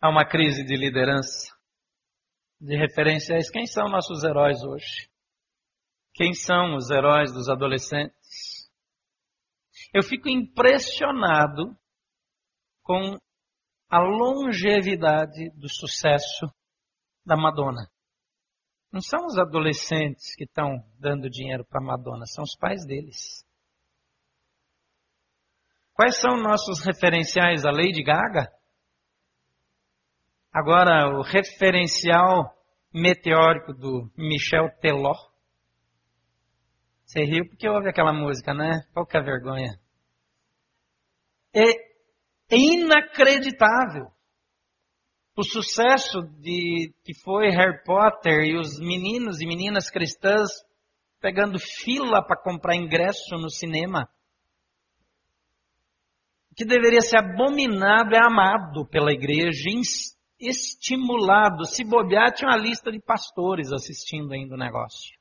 Há 0.00 0.08
uma 0.08 0.24
crise 0.24 0.64
de 0.64 0.74
liderança 0.74 1.59
de 2.60 2.76
referências. 2.76 3.50
Quem 3.50 3.66
são 3.66 3.88
nossos 3.88 4.22
heróis 4.22 4.62
hoje? 4.62 5.08
Quem 6.14 6.34
são 6.34 6.76
os 6.76 6.90
heróis 6.90 7.32
dos 7.32 7.48
adolescentes? 7.48 8.68
Eu 9.94 10.02
fico 10.02 10.28
impressionado 10.28 11.76
com 12.82 13.16
a 13.88 13.98
longevidade 13.98 15.50
do 15.56 15.68
sucesso 15.68 16.46
da 17.24 17.36
Madonna. 17.36 17.90
Não 18.92 19.00
são 19.00 19.24
os 19.26 19.38
adolescentes 19.38 20.34
que 20.34 20.44
estão 20.44 20.76
dando 20.98 21.30
dinheiro 21.30 21.64
para 21.64 21.80
Madonna, 21.80 22.26
são 22.26 22.42
os 22.42 22.56
pais 22.56 22.84
deles. 22.84 23.44
Quais 25.94 26.18
são 26.18 26.36
nossos 26.36 26.84
referenciais? 26.84 27.64
A 27.64 27.70
Lady 27.70 28.02
Gaga? 28.02 28.50
Agora, 30.52 31.16
o 31.16 31.22
referencial 31.22 32.52
meteórico 32.92 33.72
do 33.72 34.10
Michel 34.16 34.68
Teló. 34.80 35.14
Você 37.04 37.24
riu 37.24 37.48
porque 37.48 37.68
ouve 37.68 37.88
aquela 37.88 38.12
música, 38.12 38.52
né? 38.52 38.82
Pouca 38.92 39.22
vergonha. 39.22 39.78
É, 41.54 41.70
é 42.50 42.56
inacreditável. 42.56 44.10
O 45.36 45.44
sucesso 45.44 46.22
de 46.40 46.92
que 47.04 47.14
foi 47.22 47.48
Harry 47.50 47.82
Potter 47.84 48.44
e 48.44 48.58
os 48.58 48.78
meninos 48.80 49.40
e 49.40 49.46
meninas 49.46 49.88
cristãs 49.88 50.50
pegando 51.20 51.58
fila 51.58 52.24
para 52.24 52.40
comprar 52.40 52.74
ingresso 52.74 53.36
no 53.36 53.50
cinema. 53.50 54.08
O 56.50 56.54
que 56.54 56.64
deveria 56.64 57.00
ser 57.00 57.18
abominado 57.18 58.14
é 58.14 58.18
amado 58.18 58.86
pela 58.88 59.12
igreja, 59.12 59.70
estimulado. 60.40 61.66
Se 61.66 61.84
bobear, 61.84 62.32
tinha 62.32 62.48
uma 62.48 62.56
lista 62.56 62.90
de 62.90 63.00
pastores 63.00 63.72
assistindo 63.72 64.32
ainda 64.32 64.54
o 64.54 64.58
negócio. 64.58 65.18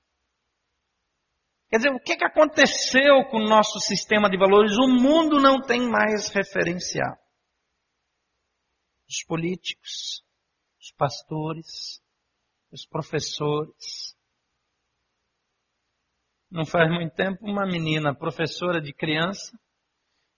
Quer 1.70 1.78
dizer, 1.78 1.92
o 1.92 2.00
que, 2.00 2.16
que 2.16 2.26
aconteceu 2.26 3.26
com 3.30 3.38
o 3.38 3.48
nosso 3.48 3.80
sistema 3.80 4.30
de 4.30 4.38
valores? 4.38 4.76
O 4.78 4.88
mundo 4.88 5.40
não 5.40 5.62
tem 5.62 5.88
mais 5.88 6.30
referencial. 6.30 7.16
Os 9.08 9.24
políticos, 9.24 10.24
os 10.80 10.92
pastores, 10.98 12.02
os 12.72 12.88
professores. 12.88 14.18
Não 16.50 16.66
faz 16.66 16.90
muito 16.90 17.14
tempo, 17.14 17.46
uma 17.46 17.68
menina, 17.68 18.16
professora 18.16 18.82
de 18.82 18.92
criança, 18.92 19.56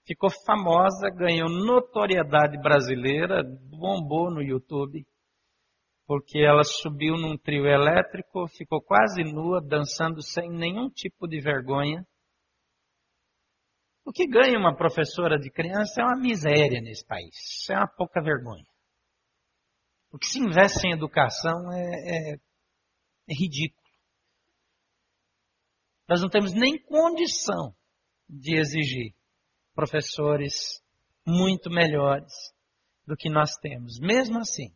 ficou 0.06 0.30
famosa, 0.46 1.10
ganhou 1.10 1.50
notoriedade 1.50 2.58
brasileira, 2.60 3.44
bombou 3.70 4.32
no 4.32 4.42
YouTube, 4.42 5.06
porque 6.06 6.40
ela 6.40 6.64
subiu 6.64 7.16
num 7.16 7.38
trio 7.38 7.66
elétrico, 7.66 8.48
ficou 8.48 8.82
quase 8.82 9.24
nua, 9.24 9.62
dançando 9.62 10.22
sem 10.22 10.50
nenhum 10.50 10.90
tipo 10.90 11.28
de 11.28 11.40
vergonha. 11.40 12.06
O 14.04 14.12
que 14.12 14.28
ganha 14.28 14.58
uma 14.58 14.76
professora 14.76 15.38
de 15.38 15.52
criança 15.52 16.02
é 16.02 16.04
uma 16.04 16.20
miséria 16.20 16.82
nesse 16.82 17.06
país, 17.06 17.70
é 17.70 17.78
uma 17.78 17.88
pouca 17.88 18.22
vergonha. 18.22 18.66
O 20.12 20.18
que 20.18 20.26
se 20.26 20.40
investe 20.40 20.86
em 20.86 20.92
educação 20.92 21.72
é, 21.72 22.34
é, 22.34 22.34
é 22.34 23.34
ridículo. 23.34 23.80
Nós 26.10 26.22
não 26.22 26.30
temos 26.30 26.52
nem 26.54 26.78
condição 26.78 27.74
de 28.28 28.60
exigir 28.60 29.14
professores 29.74 30.82
muito 31.26 31.70
melhores 31.70 32.34
do 33.06 33.16
que 33.16 33.30
nós 33.30 33.56
temos. 33.58 34.00
Mesmo 34.00 34.40
assim, 34.40 34.74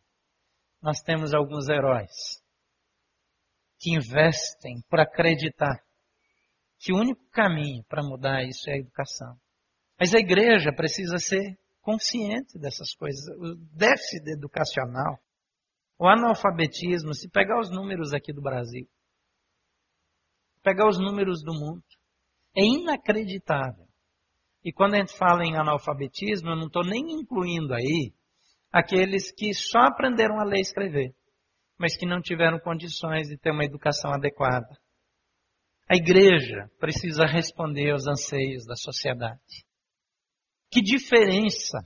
nós 0.82 1.00
temos 1.00 1.34
alguns 1.34 1.68
heróis 1.68 2.42
que 3.78 3.94
investem 3.94 4.82
por 4.88 5.00
acreditar 5.00 5.82
que 6.78 6.92
o 6.92 6.96
único 6.96 7.24
caminho 7.30 7.84
para 7.88 8.02
mudar 8.02 8.44
isso 8.44 8.68
é 8.70 8.74
a 8.74 8.78
educação. 8.78 9.38
Mas 9.98 10.14
a 10.14 10.18
igreja 10.18 10.72
precisa 10.74 11.18
ser 11.18 11.58
consciente 11.80 12.58
dessas 12.58 12.94
coisas. 12.94 13.24
O 13.38 13.54
déficit 13.76 14.28
educacional, 14.28 15.18
o 15.98 16.06
analfabetismo, 16.06 17.14
se 17.14 17.28
pegar 17.28 17.58
os 17.58 17.70
números 17.70 18.12
aqui 18.12 18.32
do 18.32 18.42
Brasil, 18.42 18.86
pegar 20.62 20.88
os 20.88 20.98
números 20.98 21.42
do 21.42 21.54
mundo, 21.54 21.84
é 22.56 22.62
inacreditável. 22.62 23.85
E 24.66 24.72
quando 24.72 24.94
a 24.94 24.98
gente 24.98 25.16
fala 25.16 25.44
em 25.44 25.56
analfabetismo, 25.56 26.50
eu 26.50 26.56
não 26.56 26.66
estou 26.66 26.82
nem 26.82 27.12
incluindo 27.12 27.72
aí 27.72 28.12
aqueles 28.72 29.30
que 29.30 29.54
só 29.54 29.78
aprenderam 29.78 30.40
a 30.40 30.44
ler 30.44 30.58
e 30.58 30.62
escrever, 30.62 31.14
mas 31.78 31.96
que 31.96 32.04
não 32.04 32.20
tiveram 32.20 32.58
condições 32.58 33.28
de 33.28 33.38
ter 33.38 33.52
uma 33.52 33.64
educação 33.64 34.10
adequada. 34.10 34.66
A 35.88 35.94
igreja 35.94 36.68
precisa 36.80 37.24
responder 37.26 37.92
aos 37.92 38.08
anseios 38.08 38.66
da 38.66 38.74
sociedade. 38.74 39.64
Que 40.68 40.82
diferença 40.82 41.78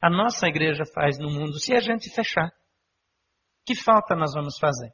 a 0.00 0.08
nossa 0.08 0.46
igreja 0.46 0.84
faz 0.94 1.18
no 1.18 1.28
mundo 1.28 1.58
se 1.58 1.74
a 1.74 1.80
gente 1.80 2.08
fechar? 2.08 2.52
Que 3.66 3.74
falta 3.74 4.14
nós 4.14 4.32
vamos 4.32 4.56
fazer? 4.60 4.92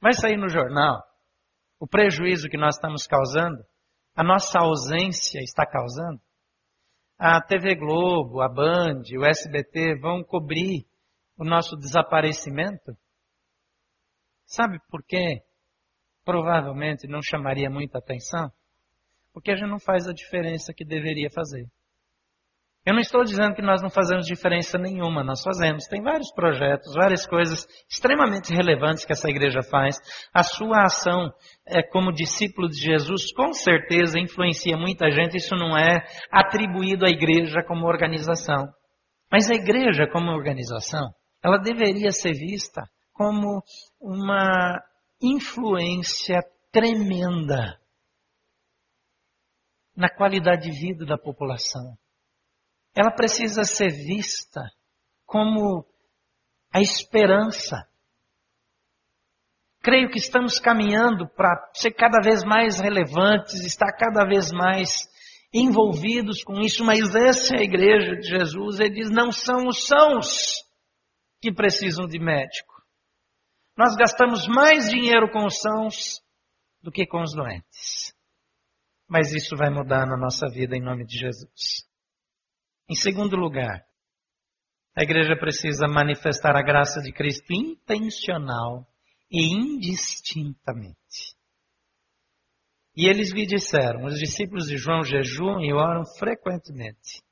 Vai 0.00 0.12
sair 0.12 0.36
no 0.36 0.48
jornal 0.48 1.02
o 1.80 1.88
prejuízo 1.88 2.48
que 2.48 2.56
nós 2.56 2.76
estamos 2.76 3.04
causando, 3.04 3.64
a 4.14 4.22
nossa 4.22 4.60
ausência 4.60 5.40
está 5.40 5.66
causando? 5.66 6.27
A 7.18 7.40
TV 7.42 7.74
Globo, 7.74 8.40
a 8.40 8.48
Band, 8.48 9.02
o 9.18 9.26
SBT 9.26 9.98
vão 9.98 10.22
cobrir 10.22 10.86
o 11.36 11.44
nosso 11.44 11.76
desaparecimento? 11.76 12.96
Sabe 14.46 14.78
por 14.88 15.02
quê? 15.04 15.42
Provavelmente 16.24 17.08
não 17.08 17.20
chamaria 17.20 17.68
muita 17.68 17.98
atenção? 17.98 18.52
Porque 19.32 19.50
a 19.50 19.56
gente 19.56 19.68
não 19.68 19.80
faz 19.80 20.06
a 20.06 20.12
diferença 20.12 20.72
que 20.72 20.84
deveria 20.84 21.28
fazer. 21.28 21.68
Eu 22.86 22.94
não 22.94 23.00
estou 23.00 23.22
dizendo 23.22 23.54
que 23.54 23.60
nós 23.60 23.82
não 23.82 23.90
fazemos 23.90 24.24
diferença 24.24 24.78
nenhuma, 24.78 25.22
nós 25.22 25.42
fazemos. 25.42 25.86
Tem 25.86 26.02
vários 26.02 26.32
projetos, 26.32 26.94
várias 26.94 27.26
coisas 27.26 27.66
extremamente 27.90 28.52
relevantes 28.52 29.04
que 29.04 29.12
essa 29.12 29.28
igreja 29.28 29.62
faz. 29.62 29.98
A 30.32 30.42
sua 30.42 30.84
ação 30.84 31.30
é, 31.66 31.82
como 31.82 32.12
discípulo 32.12 32.68
de 32.68 32.78
Jesus 32.78 33.32
com 33.32 33.52
certeza 33.52 34.18
influencia 34.18 34.76
muita 34.76 35.10
gente, 35.10 35.36
isso 35.36 35.54
não 35.54 35.76
é 35.76 36.02
atribuído 36.30 37.04
à 37.04 37.10
igreja 37.10 37.62
como 37.62 37.86
organização. 37.86 38.68
Mas 39.30 39.50
a 39.50 39.54
igreja 39.54 40.06
como 40.10 40.30
organização, 40.30 41.10
ela 41.44 41.58
deveria 41.58 42.10
ser 42.10 42.32
vista 42.32 42.82
como 43.12 43.62
uma 44.00 44.80
influência 45.20 46.40
tremenda 46.72 47.78
na 49.94 50.08
qualidade 50.08 50.70
de 50.70 50.80
vida 50.80 51.04
da 51.04 51.18
população 51.18 51.98
ela 52.98 53.12
precisa 53.12 53.62
ser 53.62 53.90
vista 53.90 54.60
como 55.24 55.86
a 56.72 56.80
esperança. 56.80 57.86
Creio 59.80 60.10
que 60.10 60.18
estamos 60.18 60.58
caminhando 60.58 61.28
para 61.28 61.70
ser 61.74 61.92
cada 61.92 62.20
vez 62.20 62.42
mais 62.42 62.80
relevantes, 62.80 63.64
estar 63.64 63.92
cada 63.92 64.26
vez 64.26 64.50
mais 64.50 65.08
envolvidos 65.54 66.42
com 66.42 66.58
isso, 66.58 66.84
mas 66.84 67.14
essa 67.14 67.54
é 67.54 67.60
a 67.60 67.64
igreja 67.64 68.16
de 68.16 68.28
Jesus. 68.28 68.80
Ele 68.80 68.94
diz: 68.94 69.10
não 69.10 69.30
são 69.30 69.68
os 69.68 69.86
sãos 69.86 70.64
que 71.40 71.52
precisam 71.52 72.04
de 72.04 72.18
médico. 72.18 72.82
Nós 73.76 73.94
gastamos 73.94 74.48
mais 74.48 74.90
dinheiro 74.90 75.30
com 75.30 75.46
os 75.46 75.60
sãos 75.60 76.20
do 76.82 76.90
que 76.90 77.06
com 77.06 77.22
os 77.22 77.32
doentes. 77.32 78.12
Mas 79.06 79.32
isso 79.32 79.56
vai 79.56 79.70
mudar 79.70 80.04
na 80.04 80.16
nossa 80.16 80.48
vida 80.48 80.76
em 80.76 80.82
nome 80.82 81.06
de 81.06 81.16
Jesus. 81.16 81.87
Em 82.90 82.94
segundo 82.94 83.36
lugar, 83.36 83.84
a 84.96 85.02
igreja 85.02 85.36
precisa 85.38 85.86
manifestar 85.86 86.56
a 86.56 86.62
graça 86.62 87.02
de 87.02 87.12
Cristo 87.12 87.52
intencional 87.52 88.88
e 89.30 89.42
indistintamente. 89.54 91.36
E 92.96 93.06
eles 93.06 93.30
lhe 93.32 93.46
disseram: 93.46 94.06
os 94.06 94.18
discípulos 94.18 94.66
de 94.66 94.78
João 94.78 95.04
jejuam 95.04 95.60
e 95.62 95.72
oram 95.72 96.02
frequentemente, 96.18 97.22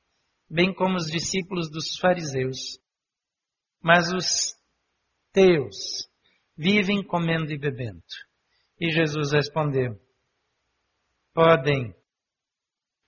bem 0.48 0.74
como 0.74 0.96
os 0.96 1.06
discípulos 1.06 1.70
dos 1.70 1.96
fariseus. 1.98 2.78
Mas 3.82 4.12
os 4.12 4.54
teus 5.32 6.08
vivem 6.56 7.02
comendo 7.02 7.50
e 7.50 7.58
bebendo. 7.58 8.04
E 8.78 8.90
Jesus 8.90 9.32
respondeu: 9.32 9.98
Podem 11.32 11.94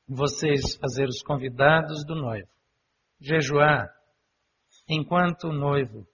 vocês 0.09 0.77
fazer 0.77 1.07
os 1.07 1.23
convidados 1.23 2.05
do 2.05 2.15
noivo 2.15 2.49
jejuar 3.21 3.89
enquanto 4.89 5.49
o 5.49 5.53
noivo 5.53 6.07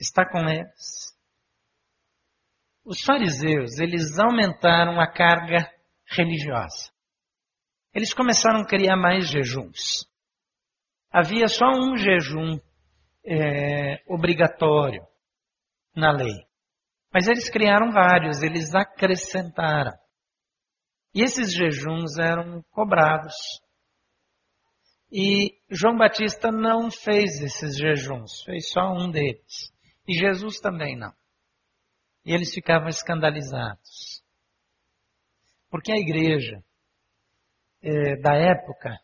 está 0.00 0.24
com 0.28 0.48
eles. 0.48 1.16
Os 2.84 3.02
fariseus, 3.02 3.78
eles 3.78 4.18
aumentaram 4.18 5.00
a 5.00 5.06
carga 5.06 5.70
religiosa. 6.06 6.90
Eles 7.92 8.14
começaram 8.14 8.60
a 8.60 8.66
criar 8.66 8.96
mais 8.96 9.28
jejuns. 9.28 10.08
Havia 11.10 11.48
só 11.48 11.66
um 11.66 11.96
jejum 11.96 12.58
é, 13.26 14.02
obrigatório 14.06 15.06
na 15.94 16.12
lei. 16.12 16.46
Mas 17.12 17.26
eles 17.26 17.50
criaram 17.50 17.90
vários, 17.90 18.42
eles 18.42 18.74
acrescentaram. 18.74 19.92
E 21.18 21.22
esses 21.24 21.52
jejuns 21.52 22.16
eram 22.16 22.62
cobrados. 22.70 23.34
E 25.10 25.60
João 25.68 25.96
Batista 25.96 26.52
não 26.52 26.92
fez 26.92 27.42
esses 27.42 27.76
jejuns, 27.76 28.44
fez 28.44 28.70
só 28.70 28.92
um 28.92 29.10
deles. 29.10 29.74
E 30.06 30.14
Jesus 30.14 30.60
também 30.60 30.96
não. 30.96 31.12
E 32.24 32.32
eles 32.32 32.54
ficavam 32.54 32.86
escandalizados. 32.86 34.22
Porque 35.68 35.90
a 35.90 35.96
igreja 35.96 36.62
é, 37.82 38.14
da 38.20 38.36
época 38.36 38.96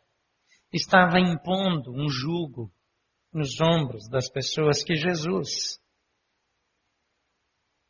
estava 0.73 1.19
impondo 1.19 1.91
um 1.91 2.09
jugo 2.09 2.73
nos 3.33 3.61
ombros 3.61 4.09
das 4.09 4.31
pessoas 4.31 4.85
que 4.85 4.95
Jesus 4.95 5.83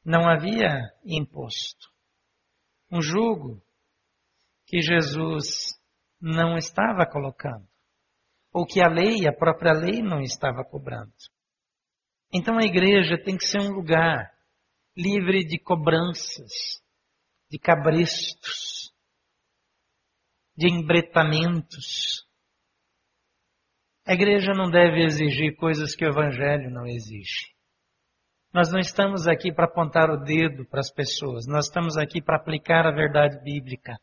não 0.02 0.26
havia 0.26 0.80
imposto. 1.04 1.92
Um 2.90 3.02
jugo 3.02 3.62
que 4.74 4.82
Jesus 4.82 5.78
não 6.20 6.56
estava 6.58 7.06
colocando, 7.06 7.64
ou 8.52 8.66
que 8.66 8.82
a 8.82 8.88
lei, 8.88 9.24
a 9.24 9.32
própria 9.32 9.72
lei, 9.72 10.02
não 10.02 10.20
estava 10.20 10.64
cobrando. 10.64 11.12
Então 12.32 12.58
a 12.58 12.64
igreja 12.64 13.16
tem 13.16 13.36
que 13.36 13.46
ser 13.46 13.60
um 13.60 13.70
lugar 13.70 14.32
livre 14.96 15.44
de 15.44 15.60
cobranças, 15.60 16.82
de 17.48 17.56
cabrestos, 17.56 18.92
de 20.56 20.66
embretamentos. 20.66 22.26
A 24.04 24.12
igreja 24.12 24.52
não 24.56 24.68
deve 24.68 25.04
exigir 25.04 25.54
coisas 25.54 25.94
que 25.94 26.04
o 26.04 26.08
Evangelho 26.08 26.68
não 26.68 26.84
exige. 26.84 27.54
Nós 28.52 28.72
não 28.72 28.80
estamos 28.80 29.28
aqui 29.28 29.52
para 29.52 29.66
apontar 29.66 30.10
o 30.10 30.16
dedo 30.16 30.66
para 30.66 30.80
as 30.80 30.92
pessoas, 30.92 31.46
nós 31.46 31.66
estamos 31.66 31.96
aqui 31.96 32.20
para 32.20 32.38
aplicar 32.38 32.88
a 32.88 32.92
verdade 32.92 33.40
bíblica. 33.44 33.96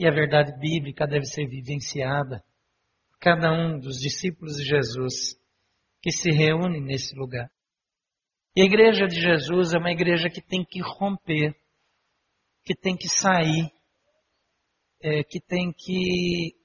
E 0.00 0.08
a 0.08 0.10
verdade 0.10 0.58
bíblica 0.58 1.06
deve 1.06 1.26
ser 1.26 1.46
vivenciada 1.46 2.42
por 3.10 3.18
cada 3.18 3.52
um 3.52 3.78
dos 3.78 3.98
discípulos 3.98 4.56
de 4.56 4.64
Jesus 4.64 5.38
que 6.00 6.10
se 6.10 6.30
reúne 6.30 6.80
nesse 6.80 7.14
lugar. 7.14 7.50
E 8.56 8.62
a 8.62 8.64
igreja 8.64 9.06
de 9.06 9.20
Jesus 9.20 9.74
é 9.74 9.78
uma 9.78 9.92
igreja 9.92 10.30
que 10.30 10.40
tem 10.40 10.64
que 10.64 10.80
romper, 10.80 11.54
que 12.64 12.74
tem 12.74 12.96
que 12.96 13.10
sair, 13.10 13.70
é, 15.02 15.22
que 15.22 15.38
tem 15.38 15.70
que 15.70 16.56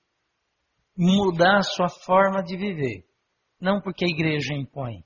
mudar 0.98 1.58
a 1.58 1.64
sua 1.64 1.90
forma 1.90 2.42
de 2.42 2.56
viver. 2.56 3.06
Não 3.60 3.82
porque 3.82 4.06
a 4.06 4.10
igreja 4.10 4.54
impõe, 4.54 5.04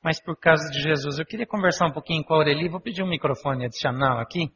mas 0.00 0.22
por 0.22 0.38
causa 0.38 0.70
de 0.70 0.80
Jesus. 0.80 1.18
Eu 1.18 1.26
queria 1.26 1.44
conversar 1.44 1.88
um 1.88 1.92
pouquinho 1.92 2.22
com 2.24 2.34
a 2.34 2.36
Aureli, 2.36 2.68
vou 2.68 2.80
pedir 2.80 3.02
um 3.02 3.08
microfone 3.08 3.64
adicional 3.64 4.20
aqui. 4.20 4.48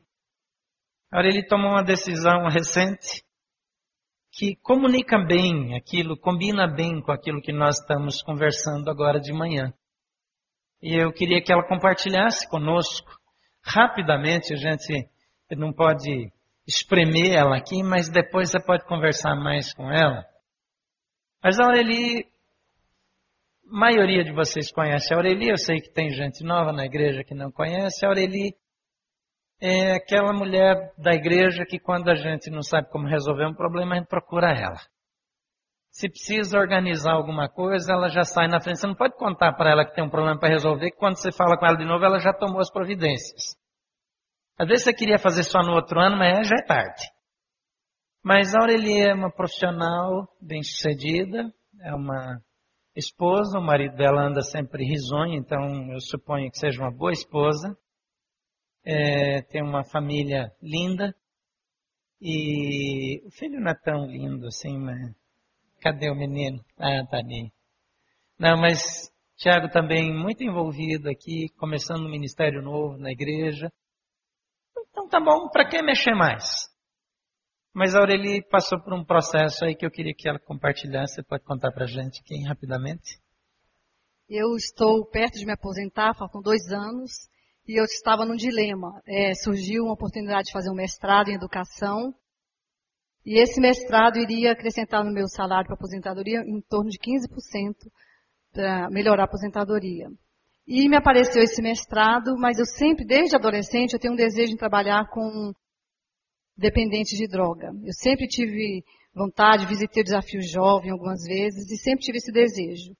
A 1.12 1.16
Aureli 1.16 1.44
tomou 1.44 1.72
uma 1.72 1.82
decisão 1.82 2.46
recente 2.46 3.24
que 4.30 4.54
comunica 4.62 5.18
bem 5.18 5.76
aquilo, 5.76 6.16
combina 6.16 6.68
bem 6.68 7.02
com 7.02 7.10
aquilo 7.10 7.42
que 7.42 7.52
nós 7.52 7.80
estamos 7.80 8.22
conversando 8.22 8.88
agora 8.88 9.18
de 9.18 9.32
manhã. 9.32 9.74
E 10.80 10.94
eu 10.94 11.12
queria 11.12 11.42
que 11.42 11.52
ela 11.52 11.66
compartilhasse 11.66 12.48
conosco. 12.48 13.10
Rapidamente, 13.60 14.54
a 14.54 14.56
gente 14.56 15.10
não 15.50 15.72
pode 15.72 16.32
espremer 16.64 17.34
ela 17.34 17.56
aqui, 17.56 17.82
mas 17.82 18.08
depois 18.08 18.50
você 18.50 18.64
pode 18.64 18.86
conversar 18.86 19.34
mais 19.34 19.74
com 19.74 19.90
ela. 19.90 20.24
Mas 21.42 21.58
a 21.58 21.64
Aureli, 21.64 22.24
a 23.66 23.78
maioria 23.78 24.22
de 24.22 24.32
vocês 24.32 24.70
conhece 24.70 25.12
a 25.12 25.16
Aureli, 25.16 25.48
eu 25.48 25.56
sei 25.56 25.80
que 25.80 25.92
tem 25.92 26.10
gente 26.10 26.44
nova 26.44 26.72
na 26.72 26.86
igreja 26.86 27.24
que 27.24 27.34
não 27.34 27.50
conhece. 27.50 28.06
A 28.06 28.08
Aureli 28.08 28.54
é 29.60 29.92
aquela 29.92 30.32
mulher 30.32 30.92
da 30.96 31.12
igreja 31.12 31.66
que 31.66 31.78
quando 31.78 32.08
a 32.08 32.14
gente 32.14 32.50
não 32.50 32.62
sabe 32.62 32.88
como 32.88 33.06
resolver 33.06 33.46
um 33.46 33.54
problema, 33.54 33.94
a 33.94 33.98
gente 33.98 34.08
procura 34.08 34.48
ela. 34.48 34.80
Se 35.90 36.08
precisa 36.08 36.58
organizar 36.58 37.12
alguma 37.12 37.48
coisa, 37.48 37.92
ela 37.92 38.08
já 38.08 38.24
sai 38.24 38.48
na 38.48 38.60
frente. 38.60 38.78
Você 38.78 38.86
não 38.86 38.94
pode 38.94 39.16
contar 39.16 39.52
para 39.52 39.70
ela 39.70 39.84
que 39.84 39.94
tem 39.94 40.04
um 40.04 40.08
problema 40.08 40.38
para 40.38 40.48
resolver, 40.48 40.90
que 40.90 40.96
quando 40.96 41.16
você 41.16 41.30
fala 41.30 41.58
com 41.58 41.66
ela 41.66 41.76
de 41.76 41.84
novo, 41.84 42.04
ela 42.04 42.18
já 42.20 42.32
tomou 42.32 42.60
as 42.60 42.70
providências. 42.70 43.56
Às 44.58 44.68
vezes 44.68 44.84
você 44.84 44.94
queria 44.94 45.18
fazer 45.18 45.42
só 45.42 45.60
no 45.60 45.74
outro 45.74 46.00
ano, 46.00 46.16
mas 46.16 46.46
já 46.46 46.56
é 46.56 46.64
tarde. 46.64 47.02
Mas 48.24 48.54
a 48.54 48.60
Aurelia 48.60 49.10
é 49.10 49.14
uma 49.14 49.32
profissional 49.32 50.28
bem-sucedida, 50.40 51.52
é 51.82 51.94
uma 51.94 52.40
esposa, 52.94 53.58
o 53.58 53.62
marido 53.62 53.96
dela 53.96 54.22
anda 54.22 54.42
sempre 54.42 54.84
risonho, 54.84 55.34
então 55.34 55.90
eu 55.90 56.00
suponho 56.00 56.50
que 56.50 56.58
seja 56.58 56.82
uma 56.82 56.90
boa 56.90 57.12
esposa 57.12 57.76
é, 58.84 59.42
tem 59.42 59.62
uma 59.62 59.84
família 59.84 60.52
linda. 60.62 61.14
E 62.20 63.22
o 63.26 63.30
filho 63.30 63.60
não 63.60 63.70
é 63.70 63.74
tão 63.74 64.06
lindo 64.06 64.46
assim, 64.46 64.78
mas 64.78 65.14
cadê 65.80 66.10
o 66.10 66.14
menino? 66.14 66.62
Ah, 66.78 67.04
tá 67.06 67.18
ali. 67.18 67.50
Não, 68.38 68.58
mas 68.58 69.10
Tiago 69.36 69.70
também 69.70 70.12
muito 70.12 70.44
envolvido 70.44 71.08
aqui, 71.08 71.48
começando 71.58 72.04
um 72.04 72.10
ministério 72.10 72.62
novo 72.62 72.98
na 72.98 73.10
igreja. 73.10 73.72
Então 74.90 75.08
tá 75.08 75.18
bom, 75.18 75.48
para 75.48 75.68
que 75.68 75.82
mexer 75.82 76.14
mais? 76.14 76.68
Mas 77.72 77.94
a 77.94 78.00
Aureli 78.00 78.42
passou 78.48 78.80
por 78.80 78.92
um 78.92 79.04
processo 79.04 79.64
aí 79.64 79.74
que 79.74 79.86
eu 79.86 79.90
queria 79.90 80.14
que 80.14 80.28
ela 80.28 80.38
compartilhasse. 80.38 81.14
Você 81.14 81.22
pode 81.22 81.44
contar 81.44 81.70
para 81.72 81.86
gente 81.86 82.20
aqui 82.20 82.42
rapidamente? 82.44 83.18
Eu 84.28 84.54
estou 84.56 85.06
perto 85.06 85.38
de 85.38 85.46
me 85.46 85.52
aposentar, 85.52 86.14
faltam 86.14 86.42
dois 86.42 86.70
anos 86.70 87.30
e 87.66 87.80
eu 87.80 87.84
estava 87.84 88.24
num 88.24 88.36
dilema. 88.36 89.00
É, 89.06 89.34
surgiu 89.34 89.84
uma 89.84 89.94
oportunidade 89.94 90.46
de 90.46 90.52
fazer 90.52 90.70
um 90.70 90.74
mestrado 90.74 91.28
em 91.28 91.34
educação, 91.34 92.14
e 93.24 93.38
esse 93.38 93.60
mestrado 93.60 94.18
iria 94.18 94.52
acrescentar 94.52 95.04
no 95.04 95.12
meu 95.12 95.28
salário 95.28 95.66
para 95.66 95.74
aposentadoria 95.74 96.40
em 96.40 96.60
torno 96.62 96.88
de 96.88 96.98
15% 96.98 97.74
para 98.52 98.88
melhorar 98.90 99.22
a 99.22 99.26
aposentadoria. 99.26 100.08
E 100.66 100.88
me 100.88 100.96
apareceu 100.96 101.42
esse 101.42 101.60
mestrado, 101.60 102.36
mas 102.38 102.58
eu 102.58 102.64
sempre, 102.64 103.04
desde 103.04 103.36
adolescente, 103.36 103.92
eu 103.92 103.98
tenho 103.98 104.14
um 104.14 104.16
desejo 104.16 104.52
de 104.52 104.58
trabalhar 104.58 105.08
com 105.10 105.52
dependentes 106.56 107.18
de 107.18 107.26
droga. 107.26 107.72
Eu 107.84 107.92
sempre 107.92 108.26
tive 108.26 108.82
vontade, 109.14 109.66
visitei 109.66 110.02
o 110.02 110.04
Desafio 110.04 110.40
Jovem 110.42 110.90
algumas 110.90 111.24
vezes 111.24 111.70
e 111.70 111.76
sempre 111.76 112.04
tive 112.04 112.18
esse 112.18 112.32
desejo. 112.32 112.94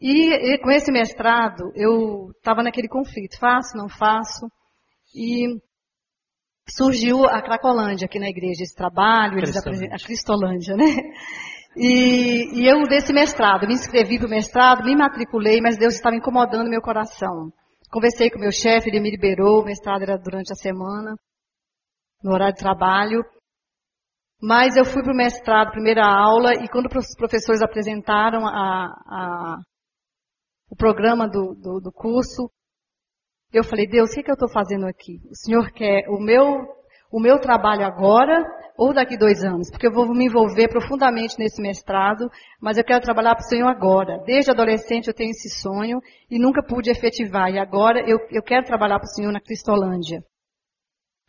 E, 0.00 0.54
e 0.54 0.58
com 0.58 0.70
esse 0.70 0.90
mestrado, 0.90 1.70
eu 1.74 2.30
estava 2.36 2.62
naquele 2.62 2.88
conflito, 2.88 3.38
faço, 3.38 3.76
não 3.76 3.88
faço. 3.88 4.46
E 5.14 5.60
surgiu 6.68 7.24
a 7.24 7.42
Cracolândia 7.42 8.06
aqui 8.06 8.18
na 8.18 8.28
igreja, 8.28 8.62
esse 8.62 8.74
trabalho, 8.74 9.38
a 9.38 9.98
Cristolândia, 9.98 10.76
né? 10.76 10.86
E, 11.76 12.62
e, 12.62 12.66
eu, 12.66 12.82
desse 12.88 13.12
mestrado, 13.12 13.66
me 13.66 13.74
inscrevi 13.74 14.18
para 14.18 14.26
o 14.26 14.30
mestrado, 14.30 14.84
me 14.84 14.96
matriculei, 14.96 15.60
mas 15.60 15.78
Deus 15.78 15.94
estava 15.94 16.16
incomodando 16.16 16.68
meu 16.68 16.80
coração. 16.80 17.52
Conversei 17.90 18.30
com 18.30 18.40
meu 18.40 18.50
chefe, 18.50 18.88
ele 18.88 19.00
me 19.00 19.10
liberou, 19.10 19.60
o 19.60 19.64
mestrado 19.64 20.02
era 20.02 20.16
durante 20.16 20.52
a 20.52 20.56
semana, 20.56 21.14
no 22.22 22.32
horário 22.32 22.54
de 22.54 22.60
trabalho. 22.60 23.24
Mas 24.42 24.76
eu 24.76 24.84
fui 24.84 25.02
para 25.02 25.12
o 25.12 25.16
mestrado, 25.16 25.70
primeira 25.70 26.04
aula, 26.04 26.54
e 26.54 26.68
quando 26.68 26.86
os 26.86 27.14
professores 27.16 27.62
apresentaram 27.62 28.46
a, 28.46 28.86
a, 29.06 29.56
o 30.70 30.76
programa 30.76 31.28
do, 31.28 31.54
do, 31.54 31.80
do 31.80 31.92
curso, 31.92 32.48
eu 33.52 33.64
falei, 33.64 33.88
Deus, 33.88 34.10
o 34.10 34.14
que, 34.14 34.22
que 34.22 34.30
eu 34.30 34.34
estou 34.34 34.48
fazendo 34.48 34.86
aqui? 34.86 35.20
O 35.28 35.34
Senhor 35.34 35.72
quer 35.72 36.08
o 36.08 36.20
meu, 36.20 36.44
o 37.10 37.20
meu 37.20 37.40
trabalho 37.40 37.84
agora 37.84 38.46
ou 38.78 38.94
daqui 38.94 39.18
dois 39.18 39.42
anos? 39.42 39.68
Porque 39.68 39.88
eu 39.88 39.92
vou 39.92 40.06
me 40.14 40.26
envolver 40.26 40.68
profundamente 40.68 41.36
nesse 41.36 41.60
mestrado, 41.60 42.30
mas 42.60 42.78
eu 42.78 42.84
quero 42.84 43.02
trabalhar 43.02 43.34
para 43.34 43.44
o 43.44 43.48
Senhor 43.48 43.66
agora. 43.66 44.22
Desde 44.24 44.52
adolescente 44.52 45.08
eu 45.08 45.14
tenho 45.14 45.30
esse 45.30 45.50
sonho 45.60 45.98
e 46.30 46.38
nunca 46.38 46.62
pude 46.62 46.88
efetivar. 46.88 47.50
E 47.52 47.58
agora 47.58 48.08
eu, 48.08 48.18
eu 48.30 48.42
quero 48.42 48.64
trabalhar 48.64 49.00
para 49.00 49.06
o 49.06 49.14
Senhor 49.14 49.32
na 49.32 49.40
Cristolândia. 49.40 50.22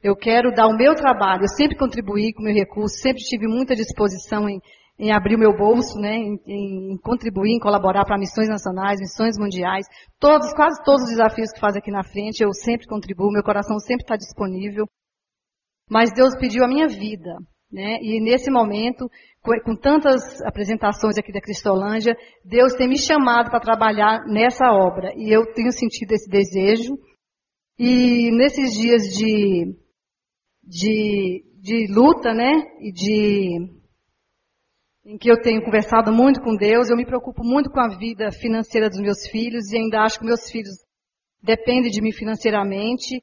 Eu 0.03 0.15
quero 0.15 0.53
dar 0.53 0.67
o 0.67 0.77
meu 0.77 0.93
trabalho. 0.93 1.43
Eu 1.43 1.55
sempre 1.55 1.75
contribuí 1.75 2.31
com 2.33 2.43
o 2.43 2.45
meu 2.45 2.53
recurso, 2.53 2.99
sempre 3.01 3.23
tive 3.23 3.47
muita 3.47 3.75
disposição 3.75 4.47
em, 4.47 4.59
em 5.01 5.11
abrir 5.11 5.35
o 5.35 5.39
meu 5.39 5.57
bolso, 5.57 5.99
né, 5.99 6.15
em, 6.15 6.39
em 6.45 6.97
contribuir, 6.99 7.55
em 7.55 7.59
colaborar 7.59 8.05
para 8.05 8.19
missões 8.19 8.47
nacionais, 8.47 8.99
missões 8.99 9.35
mundiais, 9.35 9.87
todos, 10.19 10.53
quase 10.53 10.79
todos 10.83 11.01
os 11.01 11.09
desafios 11.09 11.51
que 11.51 11.59
faz 11.59 11.75
aqui 11.75 11.89
na 11.89 12.03
frente, 12.03 12.43
eu 12.43 12.53
sempre 12.53 12.85
contribuo, 12.85 13.31
meu 13.31 13.41
coração 13.41 13.79
sempre 13.79 14.03
está 14.03 14.15
disponível. 14.15 14.85
Mas 15.89 16.13
Deus 16.13 16.37
pediu 16.37 16.63
a 16.63 16.67
minha 16.67 16.87
vida, 16.87 17.35
né, 17.71 17.97
e 17.99 18.21
nesse 18.21 18.51
momento, 18.51 19.09
com, 19.41 19.75
tantas 19.75 20.39
apresentações 20.43 21.17
aqui 21.17 21.33
da 21.33 21.41
Cristolândia, 21.41 22.15
Deus 22.45 22.73
tem 22.73 22.87
me 22.87 22.99
chamado 22.99 23.49
para 23.49 23.59
trabalhar 23.59 24.23
nessa 24.27 24.71
obra, 24.71 25.11
e 25.15 25.35
eu 25.35 25.51
tenho 25.51 25.71
sentido 25.71 26.11
esse 26.11 26.29
desejo, 26.29 26.93
e 27.79 28.29
nesses 28.37 28.71
dias 28.73 29.01
de, 29.17 29.65
de, 30.63 31.43
de 31.59 31.91
luta, 31.91 32.35
né, 32.35 32.51
e 32.79 32.91
de 32.91 33.80
em 35.03 35.17
que 35.17 35.31
eu 35.31 35.41
tenho 35.41 35.63
conversado 35.63 36.11
muito 36.11 36.41
com 36.41 36.55
Deus, 36.55 36.89
eu 36.89 36.95
me 36.95 37.05
preocupo 37.05 37.43
muito 37.43 37.69
com 37.71 37.79
a 37.79 37.87
vida 37.87 38.31
financeira 38.31 38.89
dos 38.89 38.99
meus 38.99 39.27
filhos 39.27 39.71
e 39.71 39.77
ainda 39.77 40.01
acho 40.01 40.19
que 40.19 40.25
meus 40.25 40.49
filhos 40.49 40.75
dependem 41.41 41.91
de 41.91 42.01
mim 42.01 42.11
financeiramente. 42.11 43.21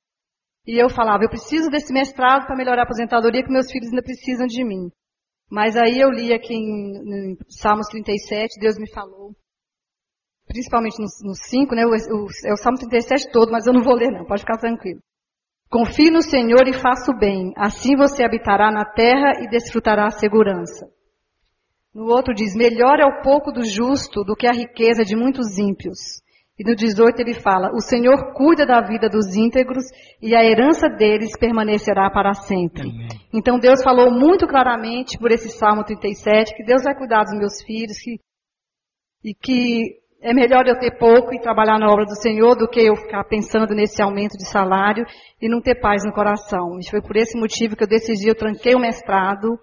E 0.67 0.77
eu 0.77 0.91
falava, 0.91 1.25
eu 1.25 1.31
preciso 1.31 1.71
desse 1.71 1.93
mestrado 1.93 2.47
para 2.47 2.57
melhorar 2.57 2.83
a 2.83 2.85
aposentadoria, 2.85 3.43
que 3.43 3.51
meus 3.51 3.71
filhos 3.71 3.89
ainda 3.89 4.03
precisam 4.03 4.47
de 4.47 4.65
mim. 4.65 4.91
Mas 5.51 5.77
aí 5.77 5.99
eu 5.99 6.11
li 6.11 6.33
aqui 6.33 6.53
em, 6.53 7.31
em 7.33 7.37
Salmos 7.49 7.87
37, 7.89 8.61
Deus 8.61 8.77
me 8.77 8.91
falou, 8.91 9.35
principalmente 10.47 10.99
no 10.99 11.35
5, 11.35 11.75
né, 11.75 11.83
é 11.83 12.53
o 12.53 12.57
Salmo 12.57 12.79
37 12.79 13.31
todo, 13.31 13.51
mas 13.51 13.67
eu 13.67 13.73
não 13.73 13.83
vou 13.83 13.95
ler 13.95 14.11
não, 14.11 14.27
pode 14.27 14.43
ficar 14.43 14.59
tranquilo. 14.59 15.01
Confie 15.71 16.11
no 16.11 16.23
Senhor 16.23 16.67
e 16.67 16.73
faça 16.73 17.11
o 17.11 17.19
bem, 17.19 17.53
assim 17.57 17.97
você 17.97 18.25
habitará 18.25 18.71
na 18.71 18.85
terra 18.85 19.43
e 19.43 19.49
desfrutará 19.49 20.07
a 20.07 20.11
segurança. 20.11 20.87
No 21.99 22.15
outro 22.15 22.33
diz: 22.33 22.55
Melhor 22.55 23.01
é 23.01 23.05
o 23.05 23.23
pouco 23.23 23.51
do 23.51 23.65
justo 23.65 24.23
do 24.23 24.37
que 24.37 24.47
a 24.47 24.53
riqueza 24.53 25.03
de 25.03 25.17
muitos 25.17 25.59
ímpios. 25.59 26.23
E 26.57 26.63
no 26.63 26.77
18 26.77 27.19
ele 27.19 27.35
fala: 27.35 27.73
O 27.75 27.81
Senhor 27.81 28.35
cuida 28.35 28.65
da 28.65 28.81
vida 28.81 29.09
dos 29.09 29.35
íntegros 29.35 29.83
e 30.23 30.33
a 30.33 30.45
herança 30.45 30.89
deles 30.89 31.37
permanecerá 31.37 32.09
para 32.09 32.35
sempre. 32.35 32.89
Amém. 32.89 33.09
Então 33.35 33.59
Deus 33.59 33.83
falou 33.83 34.13
muito 34.13 34.47
claramente 34.47 35.19
por 35.19 35.33
esse 35.33 35.49
Salmo 35.49 35.83
37 35.83 36.55
que 36.55 36.63
Deus 36.63 36.85
vai 36.85 36.95
cuidar 36.95 37.25
dos 37.25 37.37
meus 37.37 37.61
filhos 37.67 37.99
que, 37.99 38.21
e 39.25 39.35
que 39.35 39.99
é 40.23 40.33
melhor 40.33 40.69
eu 40.69 40.79
ter 40.79 40.97
pouco 40.99 41.35
e 41.35 41.41
trabalhar 41.41 41.81
na 41.81 41.91
obra 41.91 42.05
do 42.05 42.15
Senhor 42.15 42.55
do 42.55 42.69
que 42.69 42.79
eu 42.79 42.95
ficar 42.95 43.25
pensando 43.25 43.75
nesse 43.75 44.01
aumento 44.01 44.39
de 44.39 44.49
salário 44.49 45.05
e 45.43 45.49
não 45.49 45.61
ter 45.61 45.81
paz 45.81 46.05
no 46.05 46.13
coração. 46.13 46.79
E 46.79 46.89
foi 46.89 47.03
por 47.03 47.17
esse 47.17 47.37
motivo 47.37 47.75
que 47.75 47.83
eu 47.83 47.89
decidi, 47.89 48.29
eu 48.29 48.37
tranquei 48.37 48.77
o 48.77 48.81
mestrado 48.81 49.59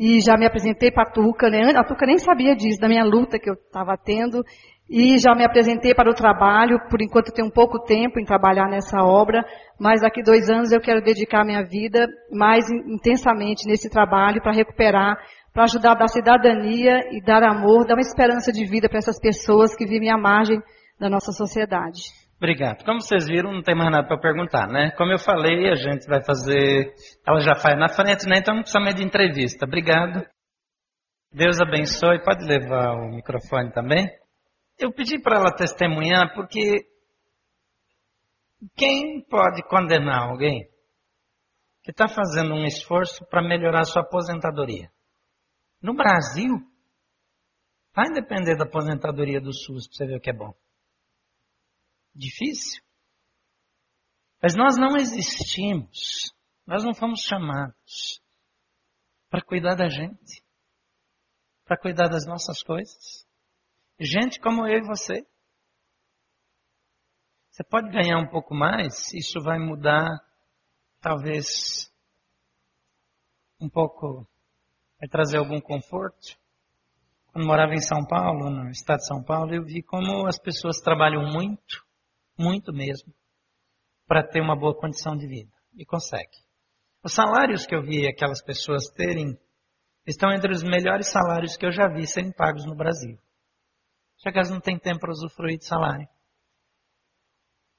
e 0.00 0.18
já 0.18 0.34
me 0.34 0.46
apresentei 0.46 0.90
para 0.90 1.02
a 1.02 1.12
Tuca, 1.12 1.50
né? 1.50 1.72
A 1.76 1.84
Tuca 1.84 2.06
nem 2.06 2.16
sabia 2.16 2.56
disso, 2.56 2.80
da 2.80 2.88
minha 2.88 3.04
luta 3.04 3.38
que 3.38 3.50
eu 3.50 3.52
estava 3.52 3.98
tendo. 4.02 4.42
E 4.88 5.18
já 5.18 5.34
me 5.34 5.44
apresentei 5.44 5.94
para 5.94 6.10
o 6.10 6.14
trabalho, 6.14 6.80
por 6.88 7.02
enquanto 7.02 7.30
tenho 7.30 7.52
pouco 7.52 7.78
tempo 7.84 8.18
em 8.18 8.24
trabalhar 8.24 8.66
nessa 8.70 9.02
obra, 9.02 9.44
mas 9.78 10.00
daqui 10.00 10.22
dois 10.22 10.48
anos 10.48 10.72
eu 10.72 10.80
quero 10.80 11.02
dedicar 11.02 11.44
minha 11.44 11.62
vida 11.62 12.08
mais 12.32 12.64
intensamente 12.70 13.68
nesse 13.68 13.90
trabalho 13.90 14.40
para 14.40 14.52
recuperar 14.52 15.18
para 15.52 15.64
ajudar 15.64 15.92
a 15.92 15.94
dar 15.96 16.08
cidadania 16.08 17.00
e 17.10 17.20
dar 17.20 17.42
amor, 17.42 17.84
dar 17.84 17.94
uma 17.94 18.00
esperança 18.00 18.52
de 18.52 18.64
vida 18.64 18.88
para 18.88 18.98
essas 18.98 19.18
pessoas 19.20 19.74
que 19.74 19.84
vivem 19.84 20.08
à 20.08 20.16
margem 20.16 20.62
da 20.98 21.10
nossa 21.10 21.32
sociedade. 21.32 22.29
Obrigado. 22.40 22.86
Como 22.86 23.02
vocês 23.02 23.26
viram, 23.26 23.52
não 23.52 23.62
tem 23.62 23.74
mais 23.74 23.90
nada 23.90 24.08
para 24.08 24.18
perguntar, 24.18 24.66
né? 24.66 24.92
Como 24.92 25.12
eu 25.12 25.18
falei, 25.18 25.70
a 25.70 25.74
gente 25.74 26.06
vai 26.06 26.24
fazer. 26.24 26.90
Ela 27.26 27.40
já 27.40 27.54
faz 27.54 27.78
na 27.78 27.90
frente, 27.90 28.26
né? 28.26 28.38
Então 28.38 28.54
não 28.54 28.62
precisa 28.62 28.80
mais 28.80 28.96
de 28.96 29.04
entrevista. 29.04 29.66
Obrigado. 29.66 30.26
Deus 31.30 31.60
abençoe. 31.60 32.24
Pode 32.24 32.42
levar 32.46 32.94
o 32.94 33.10
microfone 33.10 33.70
também. 33.72 34.08
Eu 34.78 34.90
pedi 34.90 35.20
para 35.20 35.36
ela 35.36 35.54
testemunhar 35.54 36.32
porque 36.34 36.86
quem 38.74 39.22
pode 39.28 39.62
condenar 39.68 40.30
alguém 40.30 40.66
que 41.82 41.90
está 41.90 42.08
fazendo 42.08 42.54
um 42.54 42.64
esforço 42.64 43.22
para 43.26 43.46
melhorar 43.46 43.84
sua 43.84 44.00
aposentadoria? 44.00 44.90
No 45.82 45.92
Brasil, 45.92 46.56
vai 47.94 48.08
depender 48.14 48.56
da 48.56 48.64
aposentadoria 48.64 49.42
do 49.42 49.52
SUS 49.52 49.86
para 49.88 49.96
você 49.96 50.06
ver 50.06 50.16
o 50.16 50.20
que 50.20 50.30
é 50.30 50.34
bom. 50.34 50.54
Difícil. 52.14 52.82
Mas 54.42 54.54
nós 54.54 54.76
não 54.76 54.96
existimos, 54.96 56.32
nós 56.66 56.82
não 56.82 56.94
fomos 56.94 57.20
chamados 57.20 58.20
para 59.28 59.42
cuidar 59.42 59.74
da 59.74 59.88
gente, 59.88 60.42
para 61.64 61.78
cuidar 61.78 62.08
das 62.08 62.26
nossas 62.26 62.62
coisas. 62.62 63.26
Gente 63.98 64.40
como 64.40 64.66
eu 64.66 64.78
e 64.78 64.86
você. 64.86 65.26
Você 67.50 67.62
pode 67.64 67.90
ganhar 67.90 68.18
um 68.18 68.28
pouco 68.28 68.54
mais, 68.54 69.12
isso 69.12 69.40
vai 69.42 69.58
mudar, 69.58 70.08
talvez, 71.00 71.92
um 73.60 73.68
pouco 73.68 74.26
vai 74.98 75.08
trazer 75.08 75.36
algum 75.36 75.60
conforto. 75.60 76.38
Quando 77.26 77.46
morava 77.46 77.74
em 77.74 77.80
São 77.80 78.04
Paulo, 78.06 78.48
no 78.48 78.70
estado 78.70 78.98
de 78.98 79.06
São 79.06 79.22
Paulo, 79.22 79.54
eu 79.54 79.62
vi 79.62 79.82
como 79.82 80.26
as 80.26 80.38
pessoas 80.38 80.80
trabalham 80.80 81.22
muito, 81.30 81.86
muito 82.40 82.72
mesmo, 82.72 83.12
para 84.06 84.26
ter 84.26 84.40
uma 84.40 84.56
boa 84.56 84.74
condição 84.74 85.14
de 85.16 85.26
vida. 85.26 85.52
E 85.76 85.84
consegue. 85.84 86.36
Os 87.04 87.12
salários 87.12 87.66
que 87.66 87.74
eu 87.74 87.82
vi 87.82 88.08
aquelas 88.08 88.42
pessoas 88.42 88.88
terem 88.88 89.38
estão 90.06 90.32
entre 90.32 90.52
os 90.52 90.62
melhores 90.62 91.08
salários 91.08 91.56
que 91.56 91.64
eu 91.64 91.70
já 91.70 91.86
vi 91.86 92.06
serem 92.06 92.32
pagos 92.32 92.64
no 92.64 92.74
Brasil. 92.74 93.18
Só 94.16 94.30
que 94.30 94.38
elas 94.38 94.50
não 94.50 94.60
têm 94.60 94.78
tempo 94.78 95.00
para 95.00 95.12
usufruir 95.12 95.58
de 95.58 95.64
salário. 95.64 96.08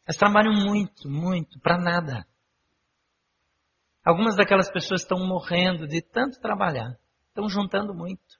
Elas 0.05 0.17
trabalham 0.17 0.53
muito, 0.53 1.09
muito, 1.09 1.59
para 1.59 1.77
nada. 1.77 2.25
Algumas 4.03 4.35
daquelas 4.35 4.71
pessoas 4.71 5.01
estão 5.01 5.19
morrendo 5.19 5.87
de 5.87 6.01
tanto 6.01 6.39
trabalhar. 6.39 6.97
Estão 7.27 7.47
juntando 7.47 7.93
muito. 7.93 8.39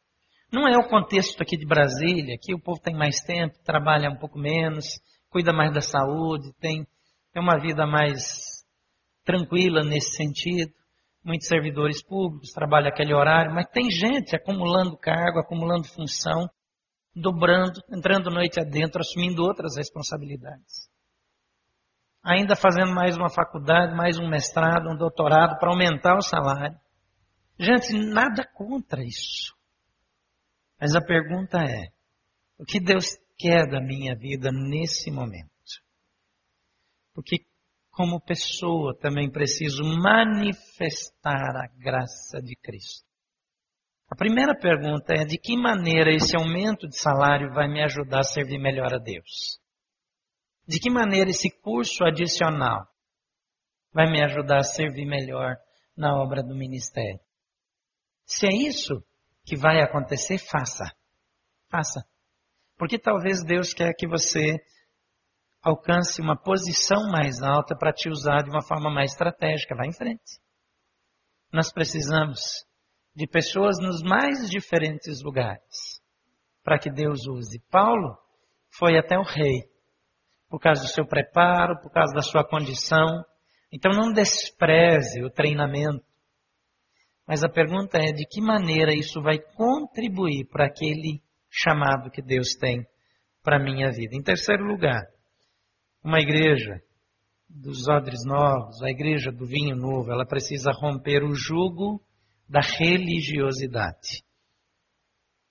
Não 0.51 0.67
é 0.67 0.77
o 0.77 0.89
contexto 0.89 1.41
aqui 1.41 1.55
de 1.55 1.65
Brasília, 1.65 2.37
que 2.41 2.53
o 2.53 2.59
povo 2.59 2.81
tem 2.81 2.95
mais 2.95 3.21
tempo, 3.21 3.57
trabalha 3.63 4.09
um 4.09 4.17
pouco 4.17 4.39
menos, 4.39 4.99
cuida 5.31 5.53
mais 5.53 5.73
da 5.73 5.81
saúde, 5.81 6.53
tem, 6.59 6.85
tem 7.33 7.41
uma 7.41 7.57
vida 7.57 7.87
mais 7.87 8.63
tranquila 9.23 9.81
nesse 9.81 10.13
sentido. 10.13 10.71
Muitos 11.23 11.47
servidores 11.47 12.03
públicos 12.03 12.51
trabalham 12.51 12.89
aquele 12.89 13.13
horário, 13.13 13.53
mas 13.53 13.69
tem 13.71 13.89
gente 13.89 14.35
acumulando 14.35 14.97
cargo, 14.97 15.39
acumulando 15.39 15.87
função, 15.87 16.49
dobrando, 17.15 17.79
entrando 17.89 18.29
noite 18.29 18.59
adentro, 18.59 19.01
assumindo 19.01 19.41
outras 19.43 19.77
responsabilidades. 19.77 20.89
Ainda 22.23 22.55
fazendo 22.55 22.93
mais 22.93 23.15
uma 23.17 23.29
faculdade, 23.29 23.95
mais 23.95 24.19
um 24.19 24.27
mestrado, 24.27 24.89
um 24.89 24.97
doutorado 24.97 25.57
para 25.57 25.71
aumentar 25.71 26.17
o 26.17 26.21
salário. 26.21 26.77
Gente, 27.57 27.93
nada 27.93 28.45
contra 28.53 29.03
isso. 29.03 29.55
Mas 30.79 30.95
a 30.95 31.01
pergunta 31.01 31.59
é: 31.59 31.91
o 32.57 32.65
que 32.65 32.79
Deus 32.79 33.05
quer 33.41 33.67
da 33.67 33.81
minha 33.81 34.15
vida 34.15 34.51
nesse 34.51 35.09
momento? 35.09 35.49
Porque, 37.13 37.45
como 37.89 38.21
pessoa, 38.21 38.97
também 38.97 39.29
preciso 39.29 39.83
manifestar 39.83 41.55
a 41.55 41.67
graça 41.77 42.41
de 42.41 42.55
Cristo. 42.55 43.05
A 44.09 44.15
primeira 44.15 44.55
pergunta 44.55 45.13
é: 45.13 45.25
de 45.25 45.37
que 45.37 45.57
maneira 45.57 46.13
esse 46.13 46.35
aumento 46.35 46.87
de 46.87 46.97
salário 46.97 47.53
vai 47.53 47.67
me 47.67 47.83
ajudar 47.83 48.19
a 48.19 48.23
servir 48.23 48.59
melhor 48.59 48.93
a 48.93 48.97
Deus? 48.97 49.59
De 50.67 50.79
que 50.79 50.89
maneira 50.89 51.29
esse 51.29 51.49
curso 51.49 52.03
adicional 52.03 52.87
vai 53.91 54.09
me 54.09 54.23
ajudar 54.23 54.59
a 54.59 54.63
servir 54.63 55.05
melhor 55.05 55.57
na 55.97 56.15
obra 56.15 56.43
do 56.43 56.55
ministério? 56.55 57.19
Se 58.25 58.45
é 58.45 58.53
isso 58.53 59.03
que 59.45 59.57
vai 59.57 59.81
acontecer, 59.81 60.37
faça. 60.37 60.85
Faça. 61.69 62.10
Porque 62.81 62.97
talvez 62.97 63.43
Deus 63.43 63.75
quer 63.75 63.93
que 63.93 64.07
você 64.07 64.59
alcance 65.61 66.19
uma 66.19 66.35
posição 66.35 67.11
mais 67.11 67.39
alta 67.43 67.77
para 67.77 67.93
te 67.93 68.09
usar 68.09 68.41
de 68.41 68.49
uma 68.49 68.63
forma 68.63 68.89
mais 68.89 69.11
estratégica. 69.11 69.75
Vá 69.75 69.85
em 69.85 69.93
frente. 69.93 70.41
Nós 71.53 71.71
precisamos 71.71 72.65
de 73.15 73.27
pessoas 73.27 73.77
nos 73.77 74.01
mais 74.01 74.49
diferentes 74.49 75.21
lugares 75.21 76.01
para 76.63 76.79
que 76.79 76.89
Deus 76.89 77.27
use. 77.27 77.61
Paulo 77.69 78.17
foi 78.71 78.97
até 78.97 79.15
o 79.15 79.21
rei 79.21 79.69
por 80.49 80.59
causa 80.59 80.81
do 80.81 80.87
seu 80.87 81.05
preparo, 81.05 81.79
por 81.83 81.91
causa 81.91 82.15
da 82.15 82.23
sua 82.23 82.43
condição. 82.43 83.23
Então 83.71 83.91
não 83.91 84.11
despreze 84.11 85.23
o 85.23 85.29
treinamento 85.29 86.03
mas 87.27 87.43
a 87.43 87.49
pergunta 87.49 87.99
é 87.99 88.11
de 88.11 88.25
que 88.25 88.41
maneira 88.41 88.91
isso 88.91 89.21
vai 89.21 89.37
contribuir 89.39 90.47
para 90.49 90.65
aquele 90.65 91.21
chamado 91.51 92.09
que 92.09 92.21
Deus 92.21 92.55
tem 92.55 92.87
para 93.43 93.57
a 93.57 93.63
minha 93.63 93.91
vida. 93.91 94.15
Em 94.15 94.23
terceiro 94.23 94.63
lugar, 94.63 95.03
uma 96.03 96.19
igreja 96.19 96.81
dos 97.49 97.87
odres 97.87 98.25
novos, 98.25 98.81
a 98.81 98.89
igreja 98.89 99.31
do 99.31 99.45
vinho 99.45 99.75
novo, 99.75 100.11
ela 100.11 100.25
precisa 100.25 100.71
romper 100.71 101.23
o 101.23 101.35
jugo 101.35 102.01
da 102.47 102.61
religiosidade. 102.61 104.23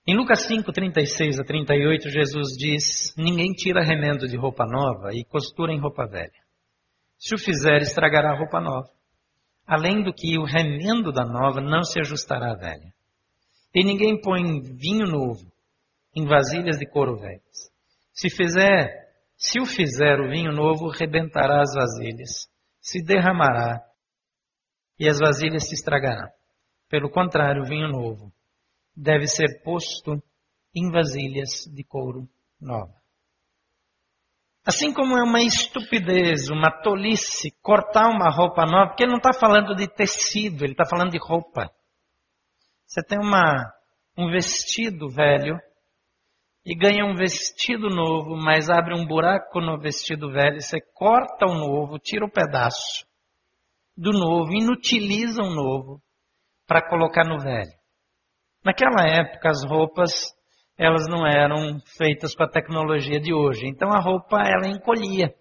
Em 0.06 0.16
Lucas 0.16 0.46
5, 0.46 0.72
36 0.72 1.38
a 1.38 1.44
38, 1.44 2.08
Jesus 2.08 2.56
diz: 2.56 3.14
Ninguém 3.16 3.52
tira 3.52 3.84
remendo 3.84 4.26
de 4.26 4.36
roupa 4.36 4.64
nova 4.66 5.10
e 5.12 5.24
costura 5.24 5.72
em 5.72 5.78
roupa 5.78 6.06
velha. 6.06 6.40
Se 7.18 7.34
o 7.34 7.38
fizer, 7.38 7.82
estragará 7.82 8.32
a 8.32 8.38
roupa 8.38 8.60
nova 8.60 8.90
além 9.70 10.02
do 10.02 10.12
que 10.12 10.36
o 10.36 10.42
remendo 10.42 11.12
da 11.12 11.24
nova 11.24 11.60
não 11.60 11.84
se 11.84 12.00
ajustará 12.00 12.50
à 12.50 12.56
velha. 12.56 12.92
E 13.72 13.84
ninguém 13.84 14.20
põe 14.20 14.60
vinho 14.60 15.06
novo 15.06 15.49
em 16.14 16.27
vasilhas 16.27 16.79
de 16.79 16.87
couro 16.87 17.16
velhas. 17.16 17.70
Se 18.12 18.29
fizer, 18.29 18.88
se 19.37 19.61
o 19.61 19.66
fizer 19.66 20.20
o 20.20 20.29
vinho 20.29 20.53
novo, 20.53 20.88
rebentará 20.88 21.61
as 21.62 21.75
vasilhas, 21.75 22.49
se 22.81 23.03
derramará 23.03 23.83
e 24.99 25.09
as 25.09 25.18
vasilhas 25.18 25.68
se 25.68 25.75
estragarão. 25.75 26.29
Pelo 26.88 27.11
contrário, 27.11 27.62
o 27.62 27.66
vinho 27.66 27.88
novo 27.88 28.33
deve 28.94 29.27
ser 29.27 29.62
posto 29.62 30.23
em 30.75 30.90
vasilhas 30.90 31.64
de 31.73 31.85
couro 31.85 32.29
nova. 32.61 33.01
Assim 34.64 34.92
como 34.92 35.16
é 35.16 35.23
uma 35.23 35.40
estupidez, 35.40 36.51
uma 36.51 36.70
tolice 36.70 37.51
cortar 37.62 38.09
uma 38.09 38.31
roupa 38.31 38.66
nova, 38.66 38.88
porque 38.88 39.05
ele 39.05 39.12
não 39.12 39.18
está 39.18 39.33
falando 39.33 39.75
de 39.75 39.88
tecido, 39.88 40.64
ele 40.64 40.73
está 40.73 40.85
falando 40.85 41.12
de 41.12 41.18
roupa. 41.18 41.73
Você 42.87 43.03
tem 43.03 43.18
uma, 43.18 43.73
um 44.18 44.31
vestido 44.31 45.09
velho 45.09 45.59
e 46.70 46.74
ganha 46.76 47.04
um 47.04 47.16
vestido 47.16 47.88
novo, 47.88 48.37
mas 48.37 48.70
abre 48.70 48.94
um 48.94 49.04
buraco 49.04 49.61
no 49.61 49.76
vestido 49.76 50.30
velho, 50.30 50.61
você 50.61 50.78
corta 50.94 51.44
o 51.44 51.54
novo, 51.54 51.98
tira 51.98 52.24
o 52.24 52.30
pedaço 52.30 53.04
do 53.96 54.12
novo, 54.12 54.52
inutiliza 54.52 55.42
o 55.42 55.50
novo 55.50 56.00
para 56.68 56.88
colocar 56.88 57.24
no 57.24 57.40
velho. 57.40 57.72
Naquela 58.64 59.04
época 59.04 59.50
as 59.50 59.64
roupas 59.68 60.33
elas 60.78 61.09
não 61.09 61.26
eram 61.26 61.80
feitas 61.98 62.37
com 62.37 62.44
a 62.44 62.48
tecnologia 62.48 63.18
de 63.18 63.35
hoje. 63.35 63.66
Então 63.66 63.90
a 63.90 63.98
roupa 63.98 64.40
ela 64.40 64.68
encolhia. 64.68 65.35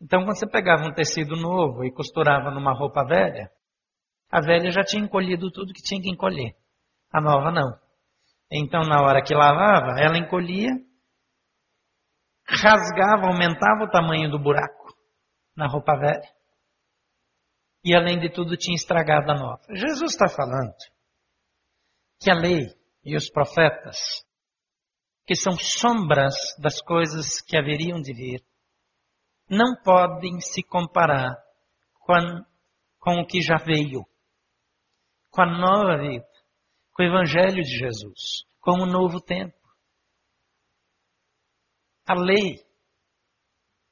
Então 0.00 0.20
quando 0.20 0.38
você 0.38 0.48
pegava 0.48 0.84
um 0.84 0.94
tecido 0.94 1.34
novo 1.34 1.84
e 1.84 1.92
costurava 1.92 2.48
numa 2.52 2.72
roupa 2.72 3.04
velha, 3.04 3.50
a 4.30 4.40
velha 4.40 4.70
já 4.70 4.84
tinha 4.84 5.02
encolhido 5.02 5.50
tudo 5.50 5.74
que 5.74 5.82
tinha 5.82 6.00
que 6.00 6.08
encolher. 6.08 6.54
A 7.12 7.20
nova 7.20 7.50
não. 7.50 7.81
Então 8.52 8.82
na 8.82 9.00
hora 9.00 9.22
que 9.22 9.34
lavava, 9.34 9.98
ela 9.98 10.18
encolhia 10.18 10.70
rasgava, 12.46 13.26
aumentava 13.26 13.84
o 13.84 13.90
tamanho 13.90 14.30
do 14.30 14.38
buraco 14.38 14.94
na 15.56 15.66
roupa 15.66 15.96
velha. 15.96 16.28
E 17.84 17.94
além 17.94 18.18
de 18.18 18.30
tudo, 18.30 18.56
tinha 18.56 18.76
estragado 18.76 19.30
a 19.30 19.34
nova. 19.34 19.62
Jesus 19.70 20.12
está 20.12 20.28
falando 20.28 20.74
que 22.20 22.30
a 22.30 22.34
lei 22.34 22.66
e 23.04 23.16
os 23.16 23.28
profetas, 23.28 23.98
que 25.26 25.34
são 25.34 25.52
sombras 25.52 26.34
das 26.60 26.80
coisas 26.80 27.40
que 27.40 27.56
haveriam 27.56 28.00
de 28.00 28.12
vir, 28.12 28.44
não 29.48 29.74
podem 29.82 30.40
se 30.40 30.62
comparar 30.62 31.34
com, 32.00 32.14
com 33.00 33.20
o 33.20 33.26
que 33.26 33.40
já 33.42 33.56
veio, 33.56 34.04
com 35.30 35.42
a 35.42 35.46
nova 35.46 35.98
vida, 35.98 36.31
com 36.92 37.02
o 37.02 37.06
Evangelho 37.06 37.62
de 37.62 37.78
Jesus, 37.78 38.44
com 38.60 38.82
o 38.82 38.86
novo 38.86 39.20
tempo. 39.20 39.56
A 42.06 42.14
lei 42.14 42.60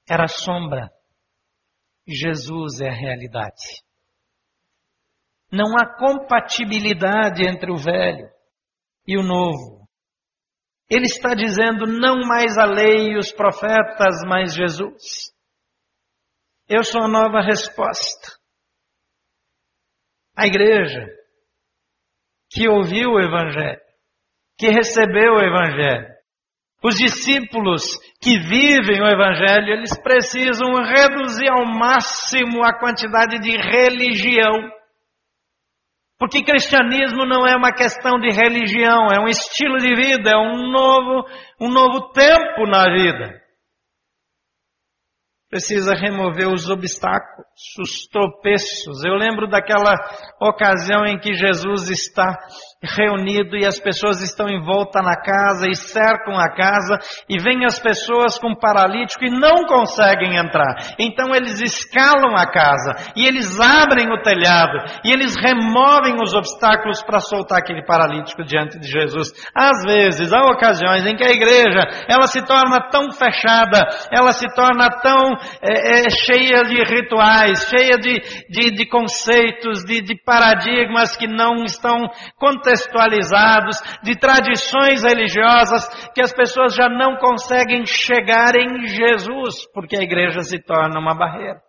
era 0.09 0.25
a 0.25 0.29
sombra, 0.29 0.91
Jesus 2.07 2.81
é 2.81 2.89
a 2.89 2.95
realidade. 2.95 3.85
Não 5.53 5.77
há 5.77 5.97
compatibilidade 5.97 7.43
entre 7.49 7.73
o 7.73 7.77
velho 7.77 8.29
e 9.07 9.19
o 9.19 9.23
novo. 9.23 9.89
Ele 10.89 11.07
está 11.07 11.35
dizendo 11.35 11.87
não 11.87 12.27
mais 12.27 12.59
a 12.59 12.65
lei 12.65 13.13
e 13.13 13.19
os 13.19 13.33
profetas, 13.33 14.23
mas 14.27 14.55
Jesus. 14.55 15.33
Eu 16.69 16.85
sou 16.85 17.03
a 17.03 17.09
nova 17.09 17.41
resposta. 17.41 18.39
A 20.37 20.47
igreja 20.47 21.20
que 22.51 22.69
ouviu 22.69 23.13
o 23.13 23.21
Evangelho, 23.21 23.81
que 24.59 24.69
recebeu 24.69 25.35
o 25.35 25.41
Evangelho, 25.41 26.09
os 26.83 26.97
discípulos 26.97 27.83
que 28.21 28.39
vivem 28.39 29.03
o 29.03 29.09
Evangelho, 29.09 29.75
eles 29.75 29.97
precisam 30.03 30.75
reduzir 30.83 31.49
ao 31.49 31.67
máximo 31.67 32.65
a 32.65 32.79
quantidade 32.79 33.39
de 33.39 33.57
religião. 33.57 34.71
Porque 36.19 36.43
cristianismo 36.43 37.25
não 37.27 37.47
é 37.47 37.57
uma 37.57 37.73
questão 37.73 38.19
de 38.19 38.31
religião, 38.31 39.09
é 39.15 39.21
um 39.21 39.29
estilo 39.29 39.79
de 39.79 39.95
vida, 39.95 40.31
é 40.31 40.37
um 40.37 40.71
novo, 40.71 41.27
um 41.61 41.71
novo 41.71 42.13
tempo 42.13 42.67
na 42.67 42.85
vida 42.93 43.41
precisa 45.51 45.95
remover 45.95 46.49
os 46.49 46.71
obstáculos, 46.71 47.47
os 47.81 48.07
tropeços. 48.07 49.05
Eu 49.05 49.15
lembro 49.15 49.49
daquela 49.49 49.95
ocasião 50.41 51.05
em 51.05 51.19
que 51.19 51.35
Jesus 51.35 51.91
está 51.91 52.39
reunido 52.83 53.59
e 53.59 53.66
as 53.66 53.79
pessoas 53.79 54.23
estão 54.23 54.49
em 54.49 54.64
volta 54.64 55.03
na 55.03 55.14
casa 55.16 55.69
e 55.69 55.77
cercam 55.77 56.38
a 56.38 56.49
casa 56.49 56.99
e 57.29 57.38
vêm 57.38 57.66
as 57.66 57.79
pessoas 57.79 58.38
com 58.38 58.55
paralítico 58.55 59.25
e 59.25 59.31
não 59.31 59.66
conseguem 59.66 60.37
entrar. 60.37 60.95
Então 60.99 61.35
eles 61.35 61.61
escalam 61.61 62.35
a 62.35 62.51
casa 62.51 63.12
e 63.14 63.27
eles 63.27 63.61
abrem 63.61 64.09
o 64.11 64.23
telhado 64.23 64.79
e 65.05 65.12
eles 65.12 65.37
removem 65.37 66.14
os 66.23 66.33
obstáculos 66.33 67.03
para 67.03 67.21
soltar 67.21 67.59
aquele 67.59 67.85
paralítico 67.85 68.43
diante 68.45 68.79
de 68.79 68.88
Jesus. 68.88 69.31
Às 69.55 69.85
vezes, 69.85 70.33
há 70.33 70.40
ocasiões 70.47 71.07
em 71.07 71.16
que 71.16 71.25
a 71.25 71.31
igreja 71.31 71.81
ela 72.09 72.27
se 72.27 72.43
torna 72.47 72.88
tão 72.90 73.12
fechada, 73.12 73.87
ela 74.11 74.33
se 74.33 74.47
torna 74.55 74.88
tão 75.03 75.35
é, 75.62 76.07
é, 76.07 76.11
cheia 76.11 76.64
de 76.64 76.83
rituais, 76.83 77.69
cheia 77.69 77.99
de, 77.99 78.21
de, 78.49 78.71
de 78.71 78.87
conceitos, 78.88 79.85
de, 79.85 80.01
de 80.01 80.16
paradigmas 80.25 81.16
que 81.16 81.27
não 81.27 81.64
estão 81.64 82.09
contextualizados, 82.71 83.77
de 84.03 84.19
tradições 84.19 85.03
religiosas 85.03 85.89
que 86.15 86.23
as 86.23 86.33
pessoas 86.33 86.75
já 86.75 86.89
não 86.89 87.17
conseguem 87.17 87.85
chegar 87.85 88.55
em 88.55 88.87
Jesus, 88.87 89.67
porque 89.73 89.97
a 89.97 90.03
igreja 90.03 90.41
se 90.43 90.61
torna 90.63 91.01
uma 91.01 91.15
barreira. 91.15 91.61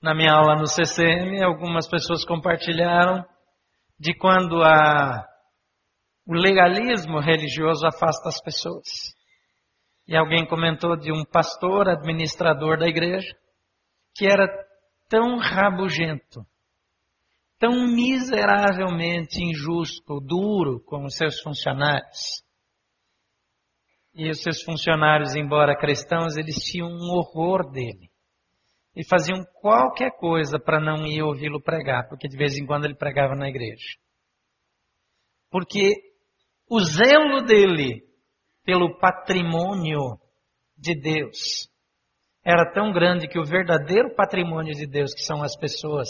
Na 0.00 0.14
minha 0.14 0.32
aula 0.32 0.54
no 0.54 0.66
CCM, 0.66 1.42
algumas 1.42 1.88
pessoas 1.88 2.24
compartilharam 2.24 3.24
de 3.98 4.14
quando 4.16 4.62
a, 4.62 5.26
o 6.26 6.34
legalismo 6.34 7.18
religioso 7.18 7.84
afasta 7.84 8.28
as 8.28 8.40
pessoas. 8.40 8.86
E 10.06 10.16
alguém 10.16 10.46
comentou 10.46 10.96
de 10.96 11.12
um 11.12 11.24
pastor 11.24 11.88
administrador 11.88 12.78
da 12.78 12.86
igreja 12.86 13.36
que 14.14 14.26
era 14.26 14.46
tão 15.08 15.38
rabugento, 15.38 16.46
tão 17.58 17.86
miseravelmente 17.88 19.42
injusto, 19.42 20.20
duro 20.20 20.80
com 20.84 21.04
os 21.04 21.16
seus 21.16 21.40
funcionários. 21.40 22.42
E 24.14 24.30
os 24.30 24.40
seus 24.40 24.62
funcionários, 24.62 25.34
embora 25.34 25.76
cristãos, 25.76 26.36
eles 26.36 26.56
tinham 26.56 26.88
um 26.88 27.10
horror 27.12 27.70
dele. 27.70 28.10
E 28.96 29.06
faziam 29.06 29.44
qualquer 29.60 30.10
coisa 30.16 30.58
para 30.58 30.80
não 30.80 31.06
ir 31.06 31.22
ouvi-lo 31.22 31.62
pregar, 31.62 32.08
porque 32.08 32.26
de 32.26 32.36
vez 32.36 32.56
em 32.56 32.66
quando 32.66 32.84
ele 32.84 32.96
pregava 32.96 33.34
na 33.34 33.48
igreja. 33.48 33.96
Porque 35.50 35.94
o 36.68 36.80
zelo 36.80 37.44
dele 37.44 38.02
pelo 38.64 38.98
patrimônio 38.98 40.18
de 40.76 40.94
Deus 41.00 41.68
era 42.44 42.70
tão 42.72 42.92
grande 42.92 43.28
que 43.28 43.38
o 43.38 43.44
verdadeiro 43.44 44.14
patrimônio 44.14 44.74
de 44.74 44.86
Deus, 44.86 45.14
que 45.14 45.22
são 45.22 45.42
as 45.42 45.56
pessoas, 45.56 46.08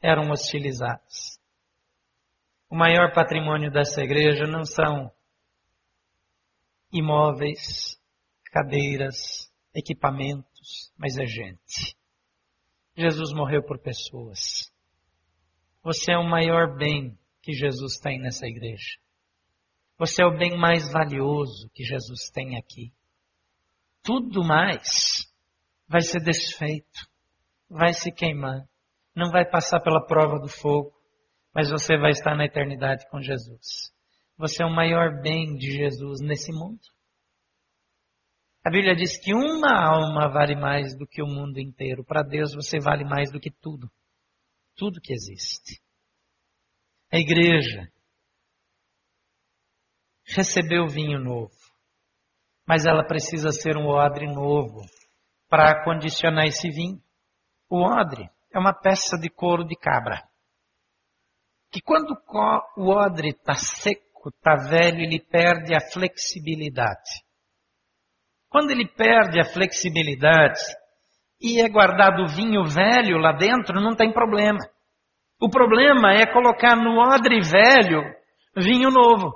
eram 0.00 0.30
hostilizadas. 0.30 1.40
O 2.68 2.76
maior 2.76 3.12
patrimônio 3.12 3.70
dessa 3.70 4.02
igreja 4.02 4.46
não 4.46 4.64
são 4.64 5.12
imóveis, 6.92 8.00
cadeiras, 8.44 9.52
equipamentos, 9.74 10.92
mas 10.96 11.16
é 11.18 11.26
gente. 11.26 11.96
Jesus 12.96 13.32
morreu 13.32 13.62
por 13.62 13.78
pessoas. 13.78 14.72
Você 15.82 16.12
é 16.12 16.18
o 16.18 16.28
maior 16.28 16.76
bem 16.76 17.18
que 17.42 17.52
Jesus 17.52 17.98
tem 17.98 18.20
nessa 18.20 18.46
igreja. 18.46 18.98
Você 19.98 20.22
é 20.22 20.26
o 20.26 20.36
bem 20.36 20.56
mais 20.56 20.90
valioso 20.90 21.70
que 21.74 21.84
Jesus 21.84 22.30
tem 22.30 22.56
aqui. 22.56 22.92
Tudo 24.02 24.42
mais 24.44 25.30
vai 25.88 26.00
ser 26.02 26.20
desfeito, 26.20 27.08
vai 27.68 27.92
se 27.92 28.10
queimar, 28.12 28.68
não 29.14 29.30
vai 29.30 29.44
passar 29.44 29.80
pela 29.80 30.04
prova 30.04 30.38
do 30.38 30.48
fogo, 30.48 30.92
mas 31.54 31.70
você 31.70 31.96
vai 31.96 32.10
estar 32.10 32.36
na 32.36 32.44
eternidade 32.44 33.08
com 33.10 33.20
Jesus. 33.20 33.92
Você 34.36 34.62
é 34.62 34.66
o 34.66 34.74
maior 34.74 35.20
bem 35.20 35.54
de 35.56 35.72
Jesus 35.72 36.20
nesse 36.20 36.52
mundo. 36.52 36.80
A 38.64 38.70
Bíblia 38.70 38.94
diz 38.94 39.18
que 39.18 39.34
uma 39.34 39.72
alma 39.72 40.28
vale 40.28 40.54
mais 40.54 40.96
do 40.96 41.06
que 41.06 41.22
o 41.22 41.26
mundo 41.26 41.58
inteiro. 41.58 42.04
Para 42.04 42.22
Deus 42.22 42.54
você 42.54 42.78
vale 42.78 43.04
mais 43.04 43.32
do 43.32 43.40
que 43.40 43.50
tudo. 43.50 43.90
Tudo 44.76 45.00
que 45.00 45.12
existe. 45.12 45.82
A 47.12 47.18
igreja 47.18 47.90
recebeu 50.24 50.86
vinho 50.86 51.18
novo, 51.18 51.50
mas 52.66 52.86
ela 52.86 53.04
precisa 53.04 53.50
ser 53.50 53.76
um 53.76 53.88
odre 53.88 54.26
novo 54.26 54.80
para 55.48 55.72
acondicionar 55.72 56.46
esse 56.46 56.70
vinho. 56.70 57.02
O 57.68 57.82
odre 57.82 58.30
é 58.52 58.58
uma 58.58 58.72
peça 58.72 59.16
de 59.18 59.28
couro 59.28 59.64
de 59.64 59.76
cabra, 59.76 60.22
que 61.70 61.80
quando 61.80 62.16
o 62.76 62.88
odre 62.90 63.28
está 63.28 63.54
seco, 63.54 64.28
está 64.28 64.56
velho, 64.56 65.00
ele 65.00 65.20
perde 65.20 65.74
a 65.74 65.80
flexibilidade. 65.80 67.22
Quando 68.48 68.72
ele 68.72 68.88
perde 68.88 69.40
a 69.40 69.44
flexibilidade 69.44 70.60
e 71.40 71.60
é 71.62 71.68
guardado 71.68 72.26
vinho 72.26 72.64
velho 72.64 73.18
lá 73.18 73.32
dentro, 73.32 73.80
não 73.80 73.94
tem 73.94 74.12
problema. 74.12 74.58
O 75.40 75.48
problema 75.48 76.12
é 76.12 76.26
colocar 76.26 76.76
no 76.76 76.98
odre 76.98 77.40
velho 77.40 78.02
vinho 78.56 78.90
novo. 78.90 79.32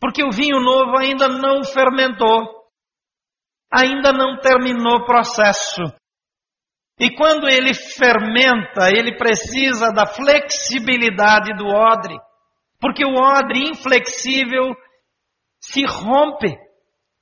Porque 0.00 0.24
o 0.24 0.30
vinho 0.30 0.60
novo 0.60 0.96
ainda 0.96 1.28
não 1.28 1.62
fermentou, 1.64 2.70
ainda 3.70 4.12
não 4.12 4.38
terminou 4.38 4.98
o 4.98 5.04
processo. 5.04 5.82
E 7.00 7.16
quando 7.16 7.48
ele 7.48 7.72
fermenta, 7.72 8.90
ele 8.90 9.16
precisa 9.16 9.90
da 9.90 10.04
flexibilidade 10.04 11.56
do 11.56 11.66
odre, 11.66 12.14
porque 12.78 13.02
o 13.06 13.14
odre 13.14 13.70
inflexível 13.70 14.74
se 15.58 15.82
rompe. 15.86 16.54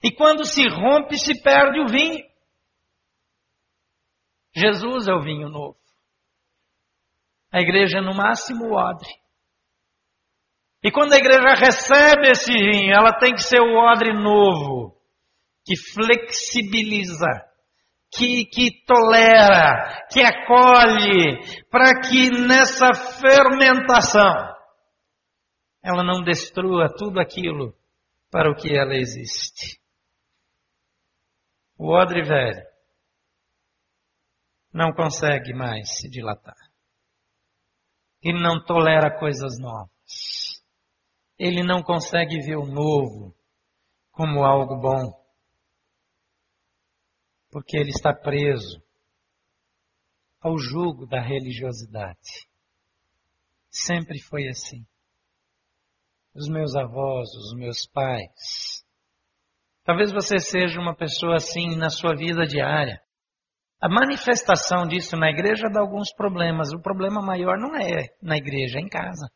E 0.02 0.10
quando 0.10 0.44
se 0.44 0.68
rompe, 0.68 1.16
se 1.16 1.40
perde 1.42 1.80
o 1.80 1.86
vinho. 1.86 2.26
Jesus 4.52 5.06
é 5.06 5.14
o 5.14 5.22
vinho 5.22 5.48
novo. 5.48 5.78
A 7.52 7.60
igreja 7.60 7.98
é 7.98 8.00
no 8.00 8.14
máximo 8.14 8.66
o 8.66 8.74
odre. 8.74 9.08
E 10.82 10.90
quando 10.90 11.12
a 11.12 11.18
igreja 11.18 11.54
recebe 11.54 12.30
esse 12.30 12.52
vinho, 12.52 12.92
ela 12.92 13.16
tem 13.16 13.32
que 13.32 13.42
ser 13.42 13.60
o 13.60 13.76
odre 13.76 14.12
novo, 14.12 14.96
que 15.64 15.76
flexibiliza, 15.76 17.26
que, 18.11 18.46
que 18.46 18.84
tolera, 18.84 20.06
que 20.11 20.20
acolhe, 20.20 21.66
para 21.70 22.00
que 22.00 22.30
nessa 22.30 22.92
fermentação 22.94 24.56
ela 25.82 26.02
não 26.02 26.22
destrua 26.22 26.88
tudo 26.96 27.20
aquilo 27.20 27.74
para 28.30 28.50
o 28.50 28.54
que 28.54 28.76
ela 28.76 28.94
existe. 28.94 29.80
O 31.78 31.92
odre 31.92 32.22
velho 32.22 32.66
não 34.72 34.92
consegue 34.92 35.54
mais 35.54 35.96
se 35.96 36.09
dilatar. 36.11 36.56
Ele 38.22 38.40
não 38.40 38.62
tolera 38.64 39.16
coisas 39.16 39.59
novas. 39.59 40.62
Ele 41.38 41.62
não 41.62 41.82
consegue 41.82 42.40
ver 42.40 42.56
o 42.56 42.66
novo 42.66 43.34
como 44.11 44.44
algo 44.44 44.76
bom. 44.80 45.17
Porque 47.51 47.76
ele 47.76 47.90
está 47.90 48.12
preso 48.12 48.82
ao 50.40 50.59
jugo 50.59 51.07
da 51.07 51.20
religiosidade. 51.20 52.49
Sempre 53.70 54.20
foi 54.20 54.49
assim. 54.49 54.86
Os 56.34 56.49
meus 56.49 56.74
avós, 56.76 57.28
os 57.34 57.55
meus 57.57 57.86
pais. 57.86 58.84
Talvez 59.84 60.12
você 60.12 60.38
seja 60.38 60.78
uma 60.80 60.94
pessoa 60.94 61.36
assim 61.36 61.76
na 61.76 61.90
sua 61.90 62.14
vida 62.14 62.46
diária. 62.46 63.01
A 63.80 63.88
manifestação 63.88 64.86
disso 64.86 65.16
na 65.16 65.30
igreja 65.30 65.68
dá 65.72 65.80
alguns 65.80 66.12
problemas. 66.12 66.72
O 66.72 66.80
problema 66.80 67.22
maior 67.22 67.57
não 67.59 67.76
é 67.76 68.09
na 68.20 68.36
igreja, 68.36 68.78
é 68.78 68.82
em 68.82 68.88
casa. 68.88 69.30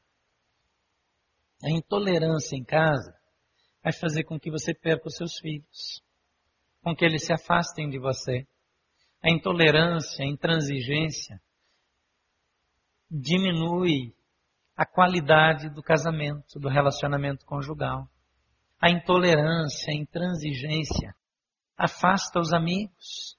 A 1.65 1.71
intolerância 1.71 2.57
em 2.57 2.65
casa 2.65 3.15
vai 3.83 3.93
fazer 3.93 4.25
com 4.25 4.39
que 4.39 4.51
você 4.51 4.75
perca 4.75 5.09
os 5.09 5.17
seus 5.17 5.39
filhos, 5.39 6.03
com 6.83 6.95
que 6.95 7.05
eles 7.05 7.25
se 7.25 7.33
afastem 7.33 7.89
de 7.89 7.99
você. 7.99 8.47
A 9.23 9.31
intolerância, 9.31 10.25
a 10.25 10.29
intransigência 10.29 11.41
diminui 13.09 14.15
a 14.77 14.85
qualidade 14.85 15.69
do 15.69 15.83
casamento, 15.83 16.59
do 16.59 16.69
relacionamento 16.69 17.47
conjugal. 17.47 18.09
A 18.81 18.91
intolerância, 18.91 19.93
a 19.93 19.97
intransigência 19.97 21.15
afasta 21.77 22.41
os 22.41 22.53
amigos. 22.53 23.39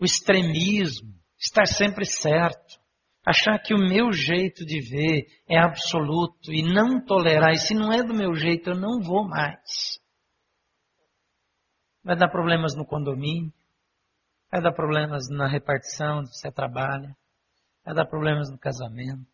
O 0.00 0.04
extremismo, 0.04 1.14
estar 1.38 1.66
sempre 1.66 2.04
certo, 2.04 2.80
achar 3.24 3.58
que 3.60 3.72
o 3.72 3.78
meu 3.78 4.12
jeito 4.12 4.64
de 4.66 4.80
ver 4.80 5.26
é 5.48 5.58
absoluto 5.58 6.52
e 6.52 6.62
não 6.62 7.04
tolerar, 7.04 7.52
e 7.52 7.58
se 7.58 7.72
não 7.72 7.92
é 7.92 8.02
do 8.02 8.14
meu 8.14 8.34
jeito, 8.34 8.70
eu 8.70 8.76
não 8.76 9.00
vou 9.00 9.28
mais. 9.28 10.01
Vai 12.04 12.16
dar 12.16 12.28
problemas 12.28 12.74
no 12.74 12.84
condomínio, 12.84 13.52
vai 14.50 14.60
dar 14.60 14.72
problemas 14.72 15.28
na 15.30 15.46
repartição 15.46 16.18
onde 16.18 16.36
você 16.36 16.50
trabalha, 16.50 17.16
vai 17.84 17.94
dar 17.94 18.06
problemas 18.06 18.50
no 18.50 18.58
casamento, 18.58 19.26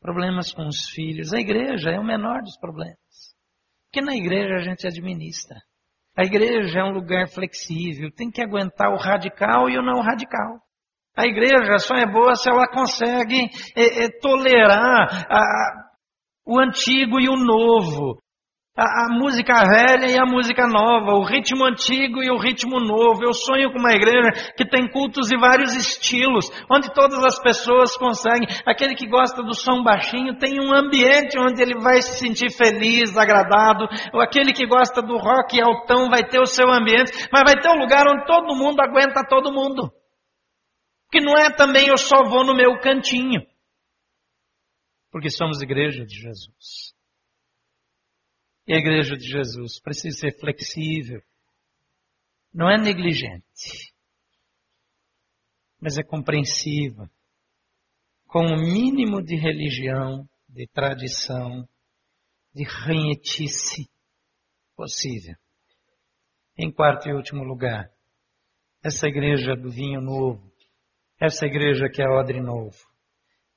problemas 0.00 0.52
com 0.52 0.66
os 0.66 0.88
filhos. 0.90 1.32
A 1.32 1.38
igreja 1.38 1.90
é 1.90 1.98
o 1.98 2.04
menor 2.04 2.42
dos 2.42 2.56
problemas. 2.58 2.96
Porque 3.86 4.00
na 4.00 4.14
igreja 4.14 4.54
a 4.54 4.62
gente 4.62 4.86
administra. 4.86 5.56
A 6.16 6.24
igreja 6.24 6.80
é 6.80 6.84
um 6.84 6.92
lugar 6.92 7.28
flexível, 7.28 8.10
tem 8.10 8.30
que 8.30 8.42
aguentar 8.42 8.90
o 8.90 8.96
radical 8.96 9.68
e 9.68 9.76
o 9.76 9.82
não 9.82 10.00
radical. 10.00 10.60
A 11.16 11.26
igreja 11.26 11.78
só 11.78 11.94
é 11.94 12.06
boa 12.06 12.34
se 12.34 12.48
ela 12.48 12.68
consegue 12.68 13.48
é, 13.74 14.04
é, 14.04 14.20
tolerar 14.20 15.26
a, 15.30 15.42
o 16.46 16.58
antigo 16.60 17.18
e 17.20 17.28
o 17.28 17.36
novo, 17.36 18.20
a, 18.76 19.06
a, 19.06 19.08
música 19.08 19.54
velha 19.64 20.06
e 20.06 20.18
a 20.18 20.26
música 20.26 20.66
nova, 20.66 21.14
o 21.14 21.24
ritmo 21.24 21.64
antigo 21.64 22.22
e 22.22 22.30
o 22.30 22.36
ritmo 22.36 22.78
novo. 22.78 23.24
Eu 23.24 23.32
sonho 23.32 23.72
com 23.72 23.78
uma 23.78 23.94
igreja 23.94 24.52
que 24.54 24.68
tem 24.68 24.86
cultos 24.86 25.28
de 25.28 25.38
vários 25.38 25.74
estilos, 25.74 26.50
onde 26.70 26.92
todas 26.92 27.24
as 27.24 27.40
pessoas 27.40 27.96
conseguem. 27.96 28.46
Aquele 28.66 28.94
que 28.94 29.06
gosta 29.06 29.42
do 29.42 29.54
som 29.54 29.82
baixinho 29.82 30.38
tem 30.38 30.60
um 30.60 30.74
ambiente 30.74 31.38
onde 31.38 31.62
ele 31.62 31.80
vai 31.80 32.02
se 32.02 32.18
sentir 32.18 32.52
feliz, 32.52 33.16
agradado. 33.16 33.88
Ou 34.12 34.20
aquele 34.20 34.52
que 34.52 34.66
gosta 34.66 35.00
do 35.00 35.16
rock 35.16 35.58
altão 35.58 36.10
vai 36.10 36.22
ter 36.22 36.38
o 36.38 36.46
seu 36.46 36.70
ambiente, 36.70 37.28
mas 37.32 37.44
vai 37.44 37.58
ter 37.58 37.70
um 37.70 37.78
lugar 37.78 38.06
onde 38.06 38.26
todo 38.26 38.54
mundo 38.54 38.80
aguenta 38.80 39.24
todo 39.26 39.52
mundo. 39.52 39.90
Que 41.10 41.20
não 41.20 41.32
é 41.32 41.48
também 41.48 41.88
eu 41.88 41.96
só 41.96 42.24
vou 42.24 42.44
no 42.44 42.54
meu 42.54 42.78
cantinho. 42.80 43.40
Porque 45.10 45.30
somos 45.30 45.62
igreja 45.62 46.04
de 46.04 46.14
Jesus. 46.14 46.95
E 48.66 48.74
a 48.74 48.78
igreja 48.78 49.16
de 49.16 49.26
Jesus 49.26 49.80
precisa 49.80 50.18
ser 50.18 50.38
flexível. 50.38 51.22
Não 52.52 52.68
é 52.68 52.76
negligente, 52.76 53.94
mas 55.80 55.98
é 55.98 56.02
compreensiva. 56.02 57.10
Com 58.26 58.44
o 58.44 58.56
mínimo 58.56 59.22
de 59.22 59.36
religião, 59.36 60.28
de 60.48 60.66
tradição, 60.66 61.68
de 62.52 62.64
ranhetice 62.64 63.88
possível. 64.74 65.36
Em 66.58 66.72
quarto 66.72 67.08
e 67.08 67.12
último 67.12 67.44
lugar, 67.44 67.90
essa 68.82 69.06
igreja 69.06 69.54
do 69.54 69.70
vinho 69.70 70.00
novo, 70.00 70.50
essa 71.20 71.46
igreja 71.46 71.88
que 71.88 72.02
é 72.02 72.08
odre 72.08 72.40
novo, 72.40 72.76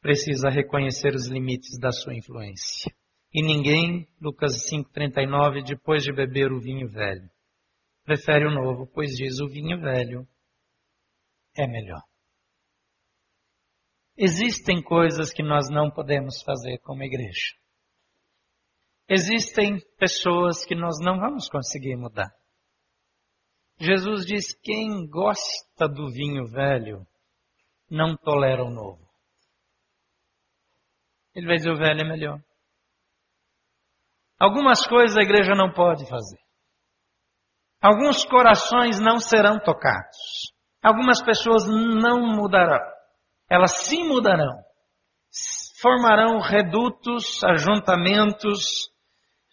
precisa 0.02 0.50
reconhecer 0.50 1.16
os 1.16 1.28
limites 1.28 1.80
da 1.80 1.92
sua 1.92 2.14
influência. 2.14 2.94
E 3.32 3.44
ninguém, 3.44 4.08
Lucas 4.20 4.54
5,39, 4.72 5.64
depois 5.64 6.04
de 6.04 6.12
beber 6.12 6.52
o 6.52 6.60
vinho 6.60 6.90
velho, 6.90 7.30
prefere 8.04 8.48
o 8.48 8.52
novo, 8.52 8.88
pois 8.88 9.12
diz 9.12 9.40
o 9.40 9.48
vinho 9.48 9.80
velho 9.80 10.28
é 11.56 11.68
melhor. 11.68 12.02
Existem 14.18 14.82
coisas 14.82 15.32
que 15.32 15.44
nós 15.44 15.70
não 15.70 15.92
podemos 15.92 16.42
fazer 16.42 16.80
como 16.80 17.04
igreja. 17.04 17.56
Existem 19.08 19.80
pessoas 19.98 20.66
que 20.66 20.76
nós 20.76 21.00
não 21.00 21.20
vamos 21.20 21.48
conseguir 21.48 21.96
mudar. 21.96 22.30
Jesus 23.80 24.26
diz: 24.26 24.54
quem 24.62 25.08
gosta 25.08 25.88
do 25.88 26.12
vinho 26.12 26.46
velho 26.48 27.08
não 27.90 28.18
tolera 28.18 28.64
o 28.64 28.70
novo. 28.70 29.08
Ele 31.34 31.48
vai 31.48 31.56
dizer: 31.56 31.72
o 31.72 31.78
velho 31.78 32.02
é 32.02 32.04
melhor. 32.04 32.49
Algumas 34.40 34.88
coisas 34.88 35.18
a 35.18 35.22
igreja 35.22 35.54
não 35.54 35.72
pode 35.74 36.08
fazer. 36.10 36.40
Alguns 37.82 38.26
corações 38.26 39.00
não 39.00 39.20
serão 39.20 39.60
tocados. 39.60 40.54
Algumas 40.82 41.22
pessoas 41.22 41.68
não 41.68 42.22
mudarão. 42.36 42.80
Elas 43.50 43.86
sim 43.86 44.08
mudarão. 44.08 44.64
Formarão 45.82 46.40
redutos, 46.40 47.44
ajuntamentos 47.44 48.90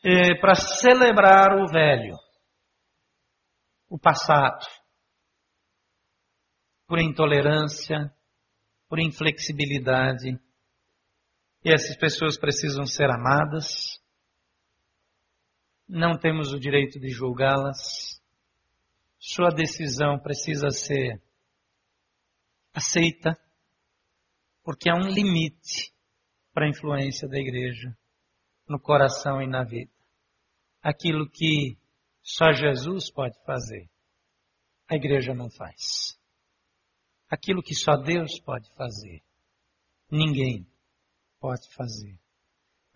eh, 0.05 0.39
para 0.41 0.55
celebrar 0.55 1.57
o 1.57 1.67
velho, 1.67 2.17
o 3.89 3.99
passado, 3.99 4.65
por 6.87 7.01
intolerância, 7.01 8.13
por 8.89 8.99
inflexibilidade. 8.99 10.39
E 11.65 11.73
essas 11.73 11.97
pessoas 11.97 12.39
precisam 12.39 12.87
ser 12.87 13.11
amadas, 13.11 14.01
não 15.89 16.19
temos 16.19 16.53
o 16.53 16.59
direito 16.59 16.99
de 16.99 17.11
julgá-las. 17.11 18.21
Sua 19.19 19.51
decisão 19.51 20.19
precisa 20.19 20.71
ser 20.71 21.23
aceita, 22.73 23.39
porque 24.63 24.91
há 24.91 24.95
um 24.95 25.09
limite 25.09 25.95
para 26.53 26.67
a 26.67 26.69
influência 26.69 27.29
da 27.29 27.39
igreja 27.39 27.97
no 28.69 28.81
coração 28.81 29.41
e 29.41 29.47
na 29.47 29.65
vida. 29.65 29.93
Aquilo 30.83 31.29
que 31.31 31.79
só 32.23 32.53
Jesus 32.53 33.11
pode 33.11 33.37
fazer, 33.45 33.89
a 34.89 34.97
igreja 34.97 35.35
não 35.35 35.51
faz. 35.51 36.19
Aquilo 37.29 37.63
que 37.63 37.75
só 37.75 37.97
Deus 37.97 38.39
pode 38.41 38.69
fazer, 38.75 39.23
ninguém 40.11 40.67
pode 41.41 41.69
fazer. 41.75 42.19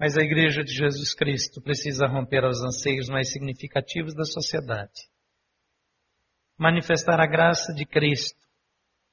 Mas 0.01 0.17
a 0.17 0.23
Igreja 0.23 0.65
de 0.65 0.73
Jesus 0.73 1.15
Cristo 1.15 1.61
precisa 1.61 2.07
romper 2.07 2.43
aos 2.43 2.63
anseios 2.63 3.11
mais 3.11 3.31
significativos 3.31 4.15
da 4.15 4.25
sociedade. 4.25 5.11
Manifestar 6.57 7.21
a 7.21 7.27
graça 7.27 7.75
de 7.75 7.85
Cristo 7.85 8.41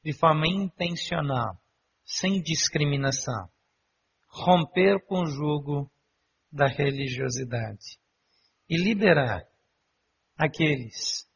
de 0.01 0.13
forma 0.13 0.47
intencional, 0.47 1.59
sem 2.05 2.41
discriminação. 2.41 3.49
Romper 4.29 5.05
com 5.05 5.23
o 5.23 5.25
jugo 5.25 5.91
da 6.49 6.67
religiosidade. 6.67 7.99
E 8.69 8.77
liberar 8.77 9.45
aqueles 10.37 11.27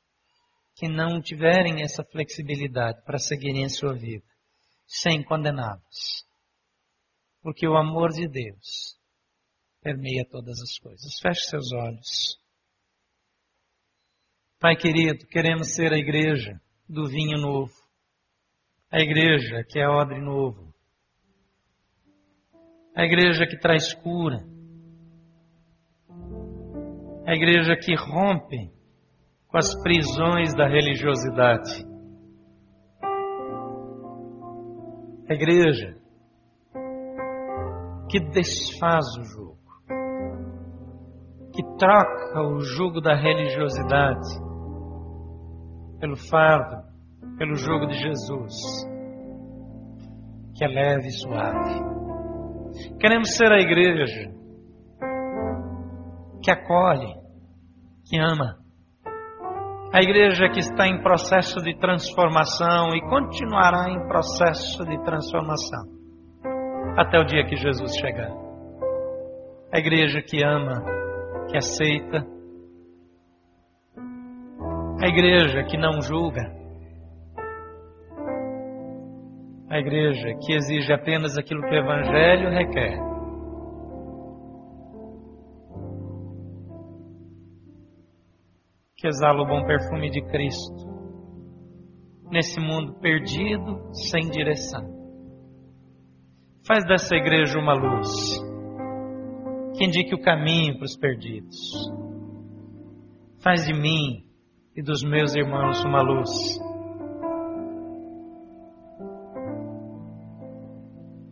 que 0.76 0.88
não 0.88 1.22
tiverem 1.22 1.84
essa 1.84 2.06
flexibilidade 2.06 3.04
para 3.04 3.18
seguirem 3.18 3.66
a 3.66 3.70
sua 3.70 3.93
vida, 3.93 4.26
sem 4.88 5.22
condená-los. 5.22 6.26
Porque 7.41 7.68
o 7.68 7.76
amor 7.76 8.12
de 8.12 8.30
Deus 8.30 9.01
permeia 9.82 10.26
todas 10.30 10.62
as 10.62 10.78
coisas. 10.78 11.20
Feche 11.20 11.42
seus 11.42 11.72
olhos. 11.74 12.40
Pai 14.60 14.76
querido, 14.76 15.26
queremos 15.28 15.74
ser 15.74 15.92
a 15.92 15.98
igreja 15.98 16.62
do 16.88 17.08
vinho 17.08 17.38
novo. 17.38 17.74
A 18.92 19.00
igreja 19.00 19.64
que 19.68 19.80
é 19.80 19.88
odre 19.88 20.20
novo. 20.22 20.72
A 22.96 23.04
igreja 23.04 23.48
que 23.48 23.58
traz 23.58 23.94
cura. 23.94 24.38
A 27.26 27.34
igreja 27.34 27.76
que 27.76 27.96
rompe 27.96 28.72
com 29.48 29.58
as 29.58 29.74
prisões 29.82 30.54
da 30.54 30.68
religiosidade. 30.68 31.86
A 35.28 35.34
igreja 35.34 35.98
que 38.10 38.20
desfaz 38.20 39.06
o 39.18 39.24
que 39.24 39.61
troca 41.82 42.44
o 42.44 42.60
jugo 42.60 43.02
da 43.02 43.16
religiosidade 43.16 44.30
pelo 46.00 46.16
fardo, 46.16 46.84
pelo 47.40 47.56
jugo 47.56 47.88
de 47.88 47.96
Jesus, 47.96 48.54
que 50.56 50.64
é 50.64 50.68
leve 50.68 51.08
e 51.08 51.12
suave. 51.12 51.82
Queremos 53.00 53.36
ser 53.36 53.52
a 53.52 53.60
igreja 53.60 54.32
que 56.44 56.52
acolhe, 56.52 57.16
que 58.08 58.20
ama. 58.20 58.58
A 59.92 60.02
igreja 60.04 60.50
que 60.50 60.60
está 60.60 60.88
em 60.88 61.02
processo 61.02 61.60
de 61.64 61.76
transformação 61.80 62.90
e 62.96 63.02
continuará 63.10 63.90
em 63.90 64.08
processo 64.08 64.86
de 64.86 65.04
transformação 65.04 65.84
até 66.96 67.20
o 67.20 67.26
dia 67.26 67.44
que 67.44 67.56
Jesus 67.56 67.96
chegar. 67.98 68.32
A 69.74 69.80
igreja 69.80 70.22
que 70.22 70.44
ama, 70.44 70.84
que 71.52 71.58
aceita. 71.58 72.26
A 75.02 75.08
igreja 75.08 75.64
que 75.64 75.78
não 75.78 76.02
julga. 76.02 76.41
A 79.70 79.80
igreja 79.80 80.34
que 80.41 80.54
exige 80.54 80.93
apenas 80.93 81.38
aquilo 81.38 81.62
que 81.62 81.76
o 81.76 81.80
Evangelho 81.80 82.49
requer. 82.49 83.12
que 88.97 89.08
exala 89.08 89.41
o 89.41 89.47
bom 89.47 89.66
perfume 89.66 90.12
de 90.12 90.22
Cristo 90.22 90.88
nesse 92.30 92.60
mundo 92.60 92.93
perdido, 92.99 93.91
sem 93.93 94.30
direção. 94.30 94.84
Faz 96.68 96.86
dessa 96.86 97.16
igreja 97.16 97.58
uma 97.58 97.74
luz 97.74 98.51
que 99.82 99.86
indique 99.88 100.14
o 100.14 100.22
caminho 100.22 100.76
para 100.76 100.86
os 100.86 100.96
perdidos. 100.96 101.58
Faz 103.44 103.66
de 103.66 103.74
mim 103.74 104.24
e 104.76 104.84
dos 104.84 105.02
meus 105.04 105.34
irmãos 105.36 105.84
uma 105.84 106.04
luz. 106.04 106.30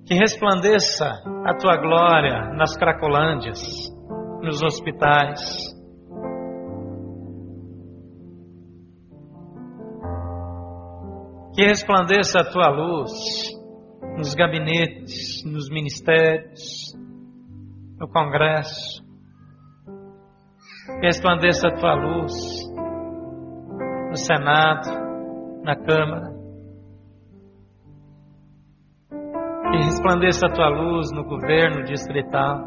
Que 0.08 0.16
resplandeça 0.16 1.06
a 1.46 1.54
tua 1.58 1.78
glória 1.78 2.52
nas 2.56 2.76
cracolândias, 2.76 3.62
nos 4.42 4.64
hospitais, 4.64 5.78
Que 11.54 11.66
resplandeça 11.66 12.40
a 12.40 12.50
tua 12.50 12.70
luz 12.70 13.12
nos 14.18 14.34
gabinetes, 14.34 15.44
nos 15.44 15.70
ministérios, 15.70 16.98
no 18.00 18.08
Congresso. 18.08 19.04
Que 21.00 21.06
resplandeça 21.06 21.68
a 21.68 21.76
tua 21.76 21.94
luz 21.94 22.34
no 24.10 24.16
Senado, 24.16 24.90
na 25.64 25.76
Câmara. 25.76 26.30
Que 29.72 29.78
resplandeça 29.84 30.48
a 30.48 30.52
tua 30.52 30.70
luz 30.70 31.12
no 31.12 31.24
governo 31.26 31.84
distrital. 31.84 32.64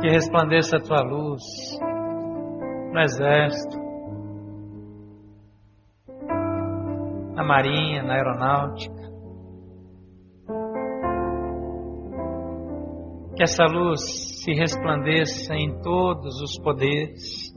Que 0.00 0.08
resplandeça 0.08 0.78
a 0.78 0.80
tua 0.80 1.02
luz 1.02 1.42
no 2.92 3.00
Exército, 3.00 3.78
na 7.34 7.44
marinha, 7.44 8.02
na 8.02 8.14
aeronáutica. 8.14 8.99
Que 13.40 13.44
essa 13.44 13.64
luz 13.64 14.02
se 14.44 14.52
resplandeça 14.52 15.54
em 15.54 15.80
todos 15.80 16.42
os 16.42 16.58
poderes. 16.58 17.50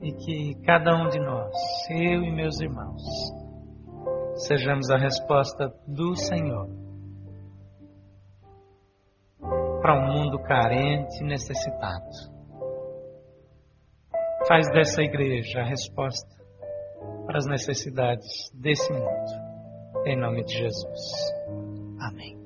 E 0.00 0.12
que 0.12 0.54
cada 0.64 0.94
um 0.94 1.08
de 1.08 1.18
nós, 1.18 1.52
eu 1.90 2.22
e 2.22 2.30
meus 2.30 2.60
irmãos, 2.60 3.02
sejamos 4.46 4.88
a 4.88 4.96
resposta 4.96 5.74
do 5.88 6.14
Senhor 6.14 6.68
para 9.82 9.98
um 9.98 10.12
mundo 10.12 10.38
carente 10.44 11.24
e 11.24 11.26
necessitado. 11.26 12.08
Faz 14.46 14.70
dessa 14.70 15.02
igreja 15.02 15.58
a 15.58 15.64
resposta 15.64 16.36
para 17.26 17.38
as 17.38 17.46
necessidades 17.46 18.48
desse 18.54 18.92
mundo. 18.92 20.06
Em 20.06 20.16
nome 20.16 20.44
de 20.44 20.52
Jesus. 20.52 21.43
Amém. 22.04 22.43